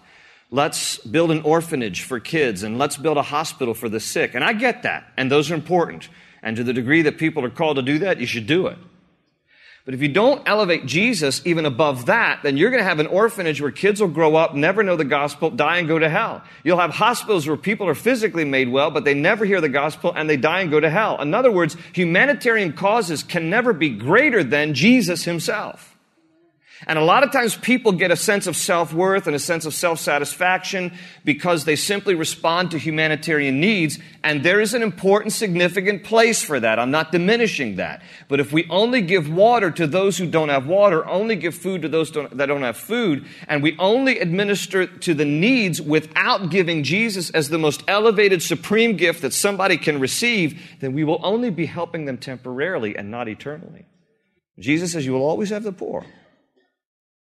let's 0.51 0.99
build 0.99 1.31
an 1.31 1.43
orphanage 1.43 2.03
for 2.03 2.19
kids 2.21 2.63
and 2.63 2.79
let's 2.79 2.97
build 2.97 3.19
a 3.19 3.23
hospital 3.23 3.75
for 3.75 3.91
the 3.91 4.01
sick. 4.01 4.35
And 4.35 4.43
I 4.43 4.55
get 4.55 4.83
that, 4.85 5.05
and 5.19 5.31
those 5.31 5.51
are 5.51 5.55
important. 5.55 6.09
And 6.43 6.57
to 6.57 6.65
the 6.65 6.73
degree 6.73 7.03
that 7.03 7.19
people 7.19 7.45
are 7.45 7.51
called 7.51 7.77
to 7.77 7.83
do 7.83 7.99
that, 8.01 8.19
you 8.19 8.27
should 8.27 8.47
do 8.47 8.67
it. 8.69 8.79
But 9.85 9.93
if 9.93 10.01
you 10.01 10.09
don't 10.09 10.49
elevate 10.49 10.87
Jesus 10.87 11.43
even 11.45 11.67
above 11.67 12.07
that, 12.07 12.41
then 12.43 12.57
you're 12.57 12.71
going 12.71 12.83
to 12.83 12.89
have 12.89 13.01
an 13.01 13.07
orphanage 13.07 13.61
where 13.61 13.71
kids 13.71 14.01
will 14.01 14.09
grow 14.09 14.35
up, 14.35 14.55
never 14.55 14.83
know 14.83 14.97
the 14.97 15.05
gospel, 15.05 15.51
die 15.51 15.77
and 15.77 15.87
go 15.87 15.99
to 15.99 16.09
hell. 16.09 16.43
You'll 16.63 16.79
have 16.79 16.95
hospitals 16.95 17.47
where 17.47 17.59
people 17.59 17.87
are 17.87 17.95
physically 17.95 18.47
made 18.47 18.71
well, 18.71 18.91
but 18.91 19.05
they 19.05 19.13
never 19.13 19.45
hear 19.45 19.61
the 19.61 19.69
gospel 19.69 20.15
and 20.17 20.29
they 20.29 20.39
die 20.39 20.63
and 20.63 20.71
go 20.71 20.81
to 20.81 20.89
hell. 20.89 21.21
In 21.21 21.35
other 21.35 21.53
words, 21.53 21.77
humanitarian 21.93 22.73
causes 22.73 23.23
can 23.23 23.51
never 23.51 23.75
be 23.75 23.91
greater 23.91 24.43
than 24.43 24.73
Jesus 24.73 25.25
himself. 25.25 25.94
And 26.87 26.99
a 26.99 27.05
lot 27.05 27.23
of 27.23 27.33
times 27.33 27.57
people 27.57 27.93
get 27.93 28.11
a 28.11 28.17
sense 28.17 28.47
of 28.47 28.57
self-worth 28.57 29.27
and 29.27 29.35
a 29.35 29.39
sense 29.39 29.65
of 29.65 29.75
self-satisfaction 29.75 30.93
because 31.25 31.65
they 31.65 31.77
simply 31.77 32.15
respond 32.15 32.71
to 32.73 32.79
humanitarian 32.79 33.61
needs. 33.61 33.99
And 34.23 34.43
there 34.43 34.61
is 34.61 34.75
an 34.75 34.83
important, 34.83 35.33
significant 35.33 36.05
place 36.05 36.43
for 36.43 36.61
that. 36.61 36.79
I'm 36.79 36.91
not 36.91 37.13
diminishing 37.13 37.77
that. 37.77 38.03
But 38.29 38.41
if 38.41 38.53
we 38.53 38.67
only 38.69 39.03
give 39.03 39.33
water 39.33 39.71
to 39.71 39.87
those 39.87 40.19
who 40.19 40.27
don't 40.27 40.49
have 40.49 40.67
water, 40.67 41.07
only 41.07 41.37
give 41.37 41.55
food 41.55 41.83
to 41.83 41.89
those 41.89 42.11
that 42.13 42.47
don't 42.47 42.63
have 42.63 42.77
food, 42.77 43.27
and 43.49 43.63
we 43.63 43.77
only 43.79 44.19
administer 44.19 44.87
to 44.87 45.15
the 45.15 45.25
needs 45.25 45.81
without 45.81 46.51
giving 46.51 46.83
Jesus 46.83 47.31
as 47.31 47.49
the 47.49 47.59
most 47.59 47.83
elevated, 47.89 48.43
supreme 48.43 48.97
gift 48.97 49.23
that 49.23 49.33
somebody 49.33 49.77
can 49.77 50.01
receive, 50.01 50.61
then 50.81 50.93
we 50.93 51.05
will 51.05 51.21
only 51.23 51.51
be 51.51 51.67
helping 51.67 52.05
them 52.05 52.19
temporarily 52.19 52.97
and 52.97 53.11
not 53.11 53.29
eternally. 53.29 53.87
Jesus 54.59 54.93
says, 54.93 55.05
You 55.05 55.13
will 55.13 55.27
always 55.27 55.51
have 55.51 55.65
the 55.65 55.73
poor. 55.73 56.05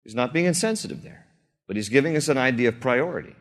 He's 0.04 0.14
not 0.14 0.32
being 0.32 0.46
insensitive 0.46 1.02
there, 1.02 1.26
but 1.66 1.76
he's 1.76 1.88
giving 1.88 2.16
us 2.16 2.28
an 2.28 2.38
idea 2.38 2.68
of 2.68 2.78
priority. 2.80 3.34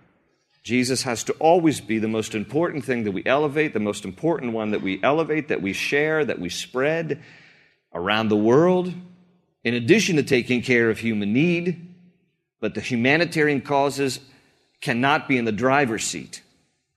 Jesus 0.63 1.04
has 1.04 1.26
to 1.26 1.34
always 1.34 1.82
be 1.82 1.99
the 1.99 2.08
most 2.08 2.34
important 2.34 2.86
thing 2.86 3.04
that 3.04 3.12
we 3.12 3.23
elevate, 3.26 3.73
the 3.73 3.82
most 3.82 4.06
important 4.06 4.54
one 4.54 4.71
that 4.71 4.82
we 4.82 5.04
elevate, 5.04 5.49
that 5.49 5.62
we 5.62 5.73
share, 5.73 6.23
that 6.23 6.39
we 6.39 6.49
spread 6.49 7.21
around 7.93 8.30
the 8.30 8.38
world, 8.38 8.93
in 9.65 9.73
addition 9.73 10.15
to 10.15 10.23
taking 10.23 10.62
care 10.62 10.89
of 10.89 10.99
human 10.99 11.34
need. 11.34 11.95
But 12.62 12.76
the 12.76 12.82
humanitarian 12.82 13.60
causes 13.60 14.21
cannot 14.80 15.28
be 15.28 15.38
in 15.38 15.43
the 15.43 15.52
driver's 15.52 16.06
seat. 16.06 16.41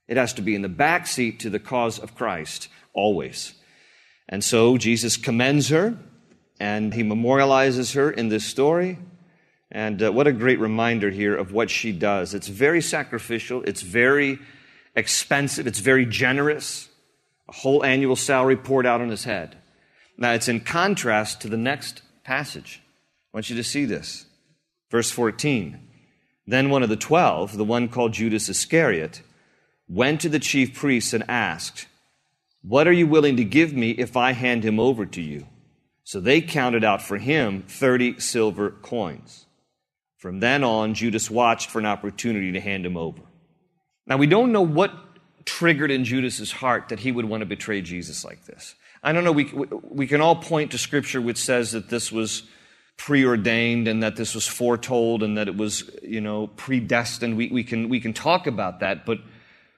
It 0.07 0.16
has 0.16 0.33
to 0.35 0.42
be 0.42 0.55
in 0.55 0.62
the 0.62 0.68
back 0.68 1.09
seat 1.09 1.40
to 1.40 1.50
the 1.50 1.59
cause 1.59 1.98
of 1.98 2.14
Christ, 2.14 2.68
always. 2.92 3.52
And 4.29 4.44
so 4.44 4.79
Jesus 4.79 5.16
commends 5.16 5.68
her 5.70 5.98
and 6.61 6.94
he 6.94 7.02
memorializes 7.02 7.94
her 7.94 8.11
in 8.11 8.29
this 8.29 8.44
story. 8.44 8.98
And 9.70 10.02
uh, 10.02 10.12
what 10.12 10.26
a 10.26 10.33
great 10.33 10.61
reminder 10.61 11.11
here 11.11 11.35
of 11.35 11.52
what 11.52 11.70
she 11.70 11.92
does. 11.92 12.35
It's 12.35 12.48
very 12.48 12.81
sacrificial, 12.81 13.62
it's 13.64 13.83
very 13.83 14.38
expensive, 14.94 15.66
it's 15.66 15.81
very 15.81 16.07
generous. 16.07 16.88
A 17.48 17.52
whole 17.52 17.85
annual 17.85 18.16
salary 18.16 18.57
poured 18.57 18.87
out 18.87 19.00
on 19.00 19.09
his 19.09 19.24
head. 19.24 19.57
Now, 20.18 20.33
it's 20.33 20.48
in 20.48 20.61
contrast 20.61 21.42
to 21.42 21.48
the 21.48 21.57
next 21.57 22.02
passage. 22.24 22.83
I 23.33 23.37
want 23.37 23.50
you 23.50 23.57
to 23.57 23.64
see 23.64 23.85
this. 23.85 24.26
Verse 24.90 25.11
14. 25.11 25.87
Then 26.46 26.70
one 26.70 26.83
of 26.83 26.88
the 26.88 26.96
twelve, 26.96 27.57
the 27.57 27.64
one 27.64 27.88
called 27.88 28.12
Judas 28.12 28.48
Iscariot, 28.48 29.22
went 29.88 30.20
to 30.20 30.29
the 30.29 30.38
chief 30.38 30.74
priests 30.74 31.12
and 31.12 31.24
asked, 31.29 31.87
What 32.62 32.87
are 32.87 32.92
you 32.92 33.07
willing 33.07 33.37
to 33.37 33.44
give 33.44 33.72
me 33.72 33.90
if 33.90 34.16
I 34.16 34.33
hand 34.33 34.64
him 34.64 34.79
over 34.79 35.07
to 35.07 35.20
you? 35.20 35.46
So 36.05 36.20
they 36.20 36.40
counted 36.40 36.85
out 36.85 37.02
for 37.02 37.18
him 37.18 37.64
30 37.66 38.20
silver 38.20 38.70
coins. 38.70 39.46
From 40.16 40.40
then 40.40 40.64
on, 40.64 40.94
Judas 40.94 41.31
watched 41.31 41.70
for 41.70 41.79
an 41.79 41.87
opportunity 41.87 42.52
to 42.52 42.61
hand 42.61 42.87
him 42.87 42.96
over. 42.96 43.22
Now, 44.07 44.16
we 44.16 44.26
don't 44.26 44.52
know 44.52 44.62
what 44.62 44.92
triggered 45.44 45.90
in 45.90 46.05
Judas's 46.05 46.52
heart 46.52 46.88
that 46.88 47.00
he 47.00 47.12
would 47.12 47.24
want 47.24 47.42
to 47.42 47.46
betray 47.46 47.81
Jesus 47.81 48.24
like 48.24 48.44
this. 48.44 48.74
I 49.02 49.12
don't 49.12 49.24
know, 49.24 49.33
we, 49.33 49.44
we 49.83 50.07
can 50.07 50.20
all 50.20 50.37
point 50.37 50.72
to 50.72 50.79
scripture 50.79 51.20
which 51.20 51.38
says 51.38 51.72
that 51.72 51.88
this 51.88 52.11
was 52.11 52.42
preordained 52.96 53.88
and 53.88 54.02
that 54.02 54.16
this 54.16 54.35
was 54.35 54.46
foretold 54.46 55.22
and 55.22 55.37
that 55.38 55.48
it 55.48 55.57
was, 55.57 55.88
you 56.02 56.20
know, 56.20 56.48
predestined. 56.48 57.37
We, 57.37 57.48
we, 57.48 57.62
can, 57.62 57.88
we 57.88 58.00
can 58.00 58.12
talk 58.12 58.46
about 58.46 58.81
that, 58.81 59.05
but, 59.05 59.18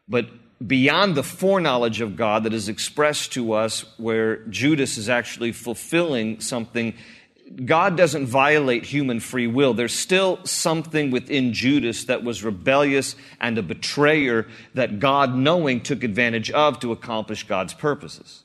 but 0.08 0.26
beyond 0.64 1.14
the 1.14 1.22
foreknowledge 1.22 2.00
of 2.00 2.16
God 2.16 2.44
that 2.44 2.52
is 2.52 2.68
expressed 2.68 3.32
to 3.32 3.52
us, 3.52 3.84
where 3.98 4.36
Judas 4.46 4.96
is 4.98 5.08
actually 5.08 5.52
fulfilling 5.52 6.40
something 6.40 6.94
God 7.64 7.96
doesn't 7.96 8.26
violate 8.26 8.84
human 8.84 9.20
free 9.20 9.46
will. 9.46 9.74
There's 9.74 9.94
still 9.94 10.44
something 10.44 11.10
within 11.10 11.52
Judas 11.52 12.04
that 12.04 12.22
was 12.22 12.44
rebellious 12.44 13.16
and 13.40 13.56
a 13.56 13.62
betrayer 13.62 14.46
that 14.74 15.00
God, 15.00 15.34
knowing, 15.34 15.80
took 15.80 16.04
advantage 16.04 16.50
of 16.50 16.78
to 16.80 16.92
accomplish 16.92 17.44
God's 17.44 17.74
purposes. 17.74 18.44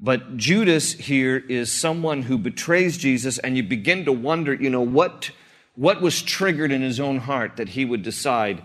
But 0.00 0.36
Judas 0.36 0.92
here 0.92 1.36
is 1.36 1.70
someone 1.70 2.22
who 2.22 2.36
betrays 2.36 2.98
Jesus, 2.98 3.38
and 3.38 3.56
you 3.56 3.62
begin 3.62 4.04
to 4.06 4.12
wonder, 4.12 4.52
you 4.52 4.68
know, 4.68 4.82
what, 4.82 5.30
what 5.76 6.00
was 6.00 6.20
triggered 6.20 6.72
in 6.72 6.82
his 6.82 6.98
own 6.98 7.18
heart 7.18 7.56
that 7.56 7.70
he 7.70 7.84
would 7.84 8.02
decide 8.02 8.62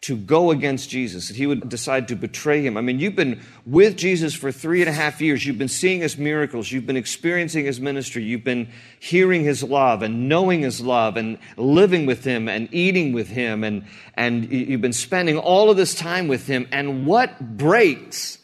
to 0.00 0.16
go 0.16 0.52
against 0.52 0.88
Jesus, 0.88 1.28
that 1.28 1.36
he 1.36 1.46
would 1.46 1.68
decide 1.68 2.08
to 2.08 2.16
betray 2.16 2.62
him. 2.62 2.76
I 2.76 2.80
mean, 2.80 3.00
you've 3.00 3.16
been 3.16 3.40
with 3.66 3.96
Jesus 3.96 4.32
for 4.32 4.52
three 4.52 4.80
and 4.80 4.88
a 4.88 4.92
half 4.92 5.20
years. 5.20 5.44
You've 5.44 5.58
been 5.58 5.66
seeing 5.66 6.00
his 6.00 6.16
miracles. 6.16 6.70
You've 6.70 6.86
been 6.86 6.96
experiencing 6.96 7.64
his 7.64 7.80
ministry. 7.80 8.22
You've 8.22 8.44
been 8.44 8.68
hearing 9.00 9.42
his 9.42 9.64
love 9.64 10.02
and 10.02 10.28
knowing 10.28 10.60
his 10.60 10.80
love 10.80 11.16
and 11.16 11.38
living 11.56 12.06
with 12.06 12.22
him 12.22 12.48
and 12.48 12.72
eating 12.72 13.12
with 13.12 13.28
him. 13.28 13.64
And, 13.64 13.86
and 14.14 14.50
you've 14.52 14.80
been 14.80 14.92
spending 14.92 15.36
all 15.36 15.68
of 15.68 15.76
this 15.76 15.96
time 15.96 16.28
with 16.28 16.46
him. 16.46 16.68
And 16.70 17.04
what 17.04 17.56
breaks 17.56 18.38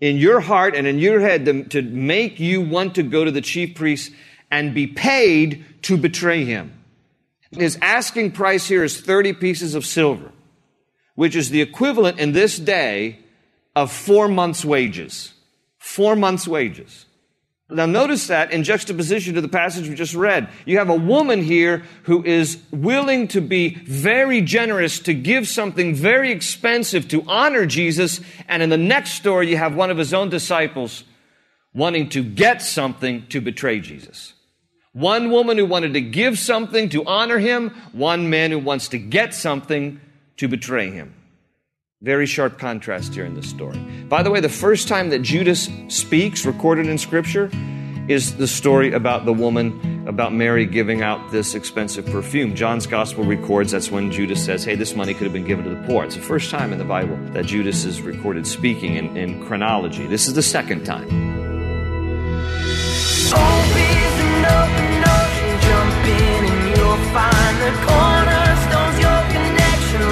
in 0.00 0.16
your 0.16 0.40
heart 0.40 0.74
and 0.74 0.86
in 0.86 0.98
your 0.98 1.20
head 1.20 1.44
to, 1.44 1.64
to 1.64 1.82
make 1.82 2.40
you 2.40 2.60
want 2.60 2.96
to 2.96 3.04
go 3.04 3.24
to 3.24 3.30
the 3.30 3.40
chief 3.40 3.76
priest 3.76 4.12
and 4.50 4.74
be 4.74 4.88
paid 4.88 5.64
to 5.82 5.96
betray 5.96 6.44
him? 6.44 6.74
His 7.52 7.78
asking 7.80 8.32
price 8.32 8.66
here 8.66 8.82
is 8.82 9.00
30 9.00 9.34
pieces 9.34 9.76
of 9.76 9.86
silver 9.86 10.32
which 11.18 11.34
is 11.34 11.50
the 11.50 11.60
equivalent 11.60 12.20
in 12.20 12.30
this 12.30 12.60
day 12.60 13.18
of 13.74 13.90
four 13.90 14.28
months' 14.28 14.64
wages. 14.64 15.32
Four 15.76 16.14
months' 16.14 16.46
wages. 16.46 17.06
Now, 17.68 17.86
notice 17.86 18.28
that 18.28 18.52
in 18.52 18.62
juxtaposition 18.62 19.34
to 19.34 19.40
the 19.40 19.48
passage 19.48 19.88
we 19.88 19.96
just 19.96 20.14
read. 20.14 20.48
You 20.64 20.78
have 20.78 20.90
a 20.90 20.94
woman 20.94 21.42
here 21.42 21.82
who 22.04 22.22
is 22.22 22.62
willing 22.70 23.26
to 23.28 23.40
be 23.40 23.74
very 23.74 24.42
generous, 24.42 25.00
to 25.00 25.12
give 25.12 25.48
something 25.48 25.92
very 25.92 26.30
expensive 26.30 27.08
to 27.08 27.24
honor 27.26 27.66
Jesus. 27.66 28.20
And 28.46 28.62
in 28.62 28.70
the 28.70 28.76
next 28.76 29.14
story, 29.14 29.50
you 29.50 29.56
have 29.56 29.74
one 29.74 29.90
of 29.90 29.98
his 29.98 30.14
own 30.14 30.28
disciples 30.28 31.02
wanting 31.74 32.10
to 32.10 32.22
get 32.22 32.62
something 32.62 33.26
to 33.30 33.40
betray 33.40 33.80
Jesus. 33.80 34.34
One 34.92 35.32
woman 35.32 35.58
who 35.58 35.66
wanted 35.66 35.94
to 35.94 36.00
give 36.00 36.38
something 36.38 36.88
to 36.90 37.04
honor 37.06 37.40
him, 37.40 37.70
one 37.90 38.30
man 38.30 38.52
who 38.52 38.60
wants 38.60 38.86
to 38.90 38.98
get 38.98 39.34
something 39.34 40.00
to 40.38 40.48
betray 40.48 40.90
him. 40.90 41.14
Very 42.00 42.26
sharp 42.26 42.58
contrast 42.58 43.14
here 43.14 43.24
in 43.24 43.34
this 43.34 43.50
story. 43.50 43.78
By 44.08 44.22
the 44.22 44.30
way, 44.30 44.40
the 44.40 44.48
first 44.48 44.88
time 44.88 45.10
that 45.10 45.20
Judas 45.20 45.68
speaks, 45.88 46.46
recorded 46.46 46.86
in 46.86 46.96
Scripture, 46.96 47.50
is 48.08 48.36
the 48.36 48.46
story 48.46 48.92
about 48.92 49.26
the 49.26 49.32
woman, 49.32 50.06
about 50.08 50.32
Mary 50.32 50.64
giving 50.64 51.02
out 51.02 51.30
this 51.30 51.54
expensive 51.54 52.06
perfume. 52.06 52.54
John's 52.54 52.86
Gospel 52.86 53.24
records 53.24 53.72
that's 53.72 53.90
when 53.90 54.10
Judas 54.10 54.42
says, 54.42 54.64
Hey, 54.64 54.76
this 54.76 54.94
money 54.94 55.12
could 55.12 55.24
have 55.24 55.32
been 55.32 55.44
given 55.44 55.64
to 55.64 55.70
the 55.74 55.82
poor. 55.86 56.04
It's 56.04 56.14
the 56.14 56.22
first 56.22 56.50
time 56.50 56.72
in 56.72 56.78
the 56.78 56.84
Bible 56.84 57.16
that 57.32 57.44
Judas 57.44 57.84
is 57.84 58.00
recorded 58.00 58.46
speaking 58.46 58.94
in, 58.94 59.16
in 59.16 59.44
chronology. 59.44 60.06
This 60.06 60.28
is 60.28 60.34
the 60.34 60.42
second 60.42 60.84
time. 60.84 61.08
Find 67.12 67.60
the 67.62 67.70
connection, 67.86 68.37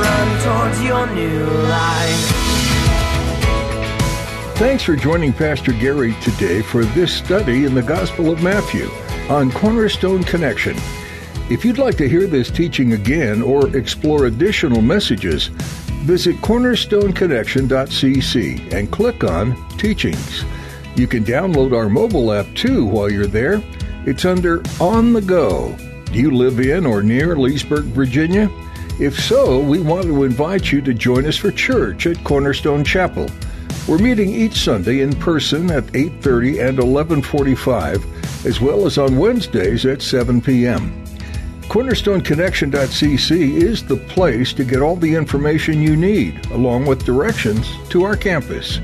run 0.00 0.42
towards 0.42 0.82
your 0.82 1.06
new 1.14 1.44
life. 1.68 2.32
Thanks 4.56 4.82
for 4.82 4.96
joining 4.96 5.34
Pastor 5.34 5.72
Gary 5.72 6.14
today 6.22 6.62
for 6.62 6.84
this 6.84 7.12
study 7.12 7.66
in 7.66 7.74
the 7.74 7.82
Gospel 7.82 8.30
of 8.30 8.42
Matthew 8.42 8.88
on 9.28 9.52
Cornerstone 9.52 10.24
Connection. 10.24 10.74
If 11.50 11.64
you'd 11.64 11.78
like 11.78 11.96
to 11.98 12.08
hear 12.08 12.26
this 12.26 12.50
teaching 12.50 12.94
again 12.94 13.42
or 13.42 13.76
explore 13.76 14.24
additional 14.26 14.80
messages, 14.80 15.48
visit 16.06 16.36
cornerstoneconnection.cc 16.36 18.72
and 18.72 18.90
click 18.90 19.24
on 19.24 19.54
Teachings. 19.76 20.44
You 20.96 21.06
can 21.06 21.22
download 21.24 21.76
our 21.76 21.90
mobile 21.90 22.32
app 22.32 22.46
too 22.54 22.86
while 22.86 23.12
you're 23.12 23.26
there. 23.26 23.62
It's 24.06 24.24
under 24.24 24.62
On 24.80 25.12
the 25.12 25.20
Go. 25.20 25.76
Do 26.06 26.18
you 26.18 26.30
live 26.30 26.60
in 26.60 26.86
or 26.86 27.02
near 27.02 27.36
Leesburg, 27.36 27.84
Virginia? 27.84 28.50
If 28.98 29.20
so, 29.20 29.60
we 29.60 29.78
want 29.78 30.06
to 30.06 30.24
invite 30.24 30.72
you 30.72 30.80
to 30.80 30.94
join 30.94 31.26
us 31.26 31.36
for 31.36 31.50
church 31.50 32.06
at 32.06 32.24
Cornerstone 32.24 32.82
Chapel. 32.82 33.28
We're 33.86 33.98
meeting 33.98 34.30
each 34.30 34.54
Sunday 34.54 35.00
in 35.00 35.14
person 35.16 35.70
at 35.70 35.84
8:30 35.92 36.66
and 36.66 36.78
11:45, 36.78 38.46
as 38.46 38.58
well 38.58 38.86
as 38.86 38.96
on 38.96 39.18
Wednesdays 39.18 39.84
at 39.84 40.00
7 40.00 40.40
p.m. 40.40 41.04
CornerstoneConnection.cc 41.68 43.62
is 43.62 43.82
the 43.82 43.98
place 43.98 44.54
to 44.54 44.64
get 44.64 44.80
all 44.80 44.96
the 44.96 45.14
information 45.14 45.82
you 45.82 45.94
need, 45.94 46.46
along 46.46 46.86
with 46.86 47.04
directions 47.04 47.70
to 47.90 48.02
our 48.02 48.16
campus. 48.16 48.80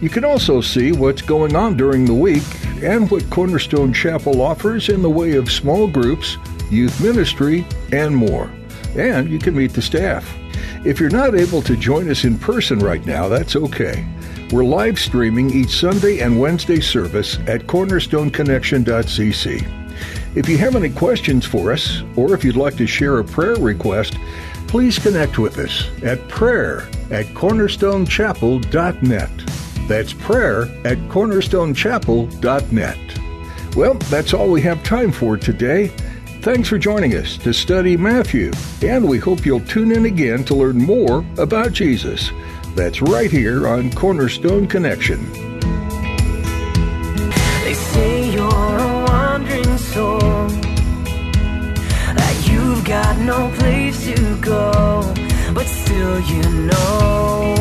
You 0.00 0.10
can 0.10 0.24
also 0.24 0.60
see 0.60 0.92
what's 0.92 1.22
going 1.22 1.56
on 1.56 1.76
during 1.76 2.04
the 2.04 2.14
week 2.14 2.44
and 2.82 3.10
what 3.10 3.28
Cornerstone 3.30 3.92
Chapel 3.92 4.42
offers 4.42 4.88
in 4.88 5.02
the 5.02 5.10
way 5.10 5.32
of 5.32 5.50
small 5.50 5.88
groups, 5.88 6.38
youth 6.70 7.02
ministry, 7.02 7.66
and 7.90 8.14
more. 8.16 8.48
And 8.96 9.30
you 9.30 9.38
can 9.38 9.56
meet 9.56 9.72
the 9.72 9.82
staff. 9.82 10.36
If 10.84 10.98
you're 10.98 11.10
not 11.10 11.34
able 11.34 11.60
to 11.62 11.76
join 11.76 12.10
us 12.10 12.24
in 12.24 12.38
person 12.38 12.78
right 12.78 13.04
now, 13.04 13.28
that's 13.28 13.56
okay. 13.56 14.06
We're 14.50 14.64
live 14.64 14.98
streaming 14.98 15.50
each 15.50 15.78
Sunday 15.78 16.20
and 16.20 16.40
Wednesday 16.40 16.80
service 16.80 17.36
at 17.46 17.66
cornerstoneconnection.cc. 17.66 19.80
If 20.34 20.48
you 20.48 20.56
have 20.58 20.76
any 20.76 20.90
questions 20.90 21.44
for 21.44 21.72
us, 21.72 22.04
or 22.16 22.34
if 22.34 22.44
you'd 22.44 22.56
like 22.56 22.76
to 22.76 22.86
share 22.86 23.18
a 23.18 23.24
prayer 23.24 23.56
request, 23.56 24.16
please 24.66 24.98
connect 24.98 25.38
with 25.38 25.58
us 25.58 25.88
at 26.02 26.28
prayer 26.28 26.88
at 27.10 27.26
cornerstonechapel.net. 27.34 29.30
That's 29.88 30.12
prayer 30.12 30.62
at 30.84 30.98
cornerstonechapel.net. 31.08 32.98
Well, 33.76 33.94
that's 33.94 34.34
all 34.34 34.50
we 34.50 34.60
have 34.62 34.82
time 34.82 35.12
for 35.12 35.36
today. 35.36 35.92
Thanks 36.42 36.70
for 36.70 36.78
joining 36.78 37.16
us 37.16 37.36
to 37.36 37.52
study 37.52 37.98
Matthew, 37.98 38.50
and 38.80 39.06
we 39.06 39.18
hope 39.18 39.44
you'll 39.44 39.60
tune 39.60 39.92
in 39.92 40.06
again 40.06 40.42
to 40.44 40.54
learn 40.54 40.78
more 40.78 41.22
about 41.36 41.72
Jesus. 41.72 42.30
That's 42.74 43.02
right 43.02 43.30
here 43.30 43.68
on 43.68 43.92
Cornerstone 43.92 44.66
Connection. 44.66 45.30
They 47.62 47.74
say 47.74 48.32
you're 48.32 48.48
a 48.48 49.04
wandering 49.06 49.76
soul, 49.76 50.18
that 52.16 52.48
you've 52.50 52.86
got 52.86 53.18
no 53.18 53.54
place 53.58 54.02
to 54.06 54.36
go, 54.40 55.12
but 55.52 55.66
still 55.66 56.20
you 56.20 56.42
know 56.68 57.59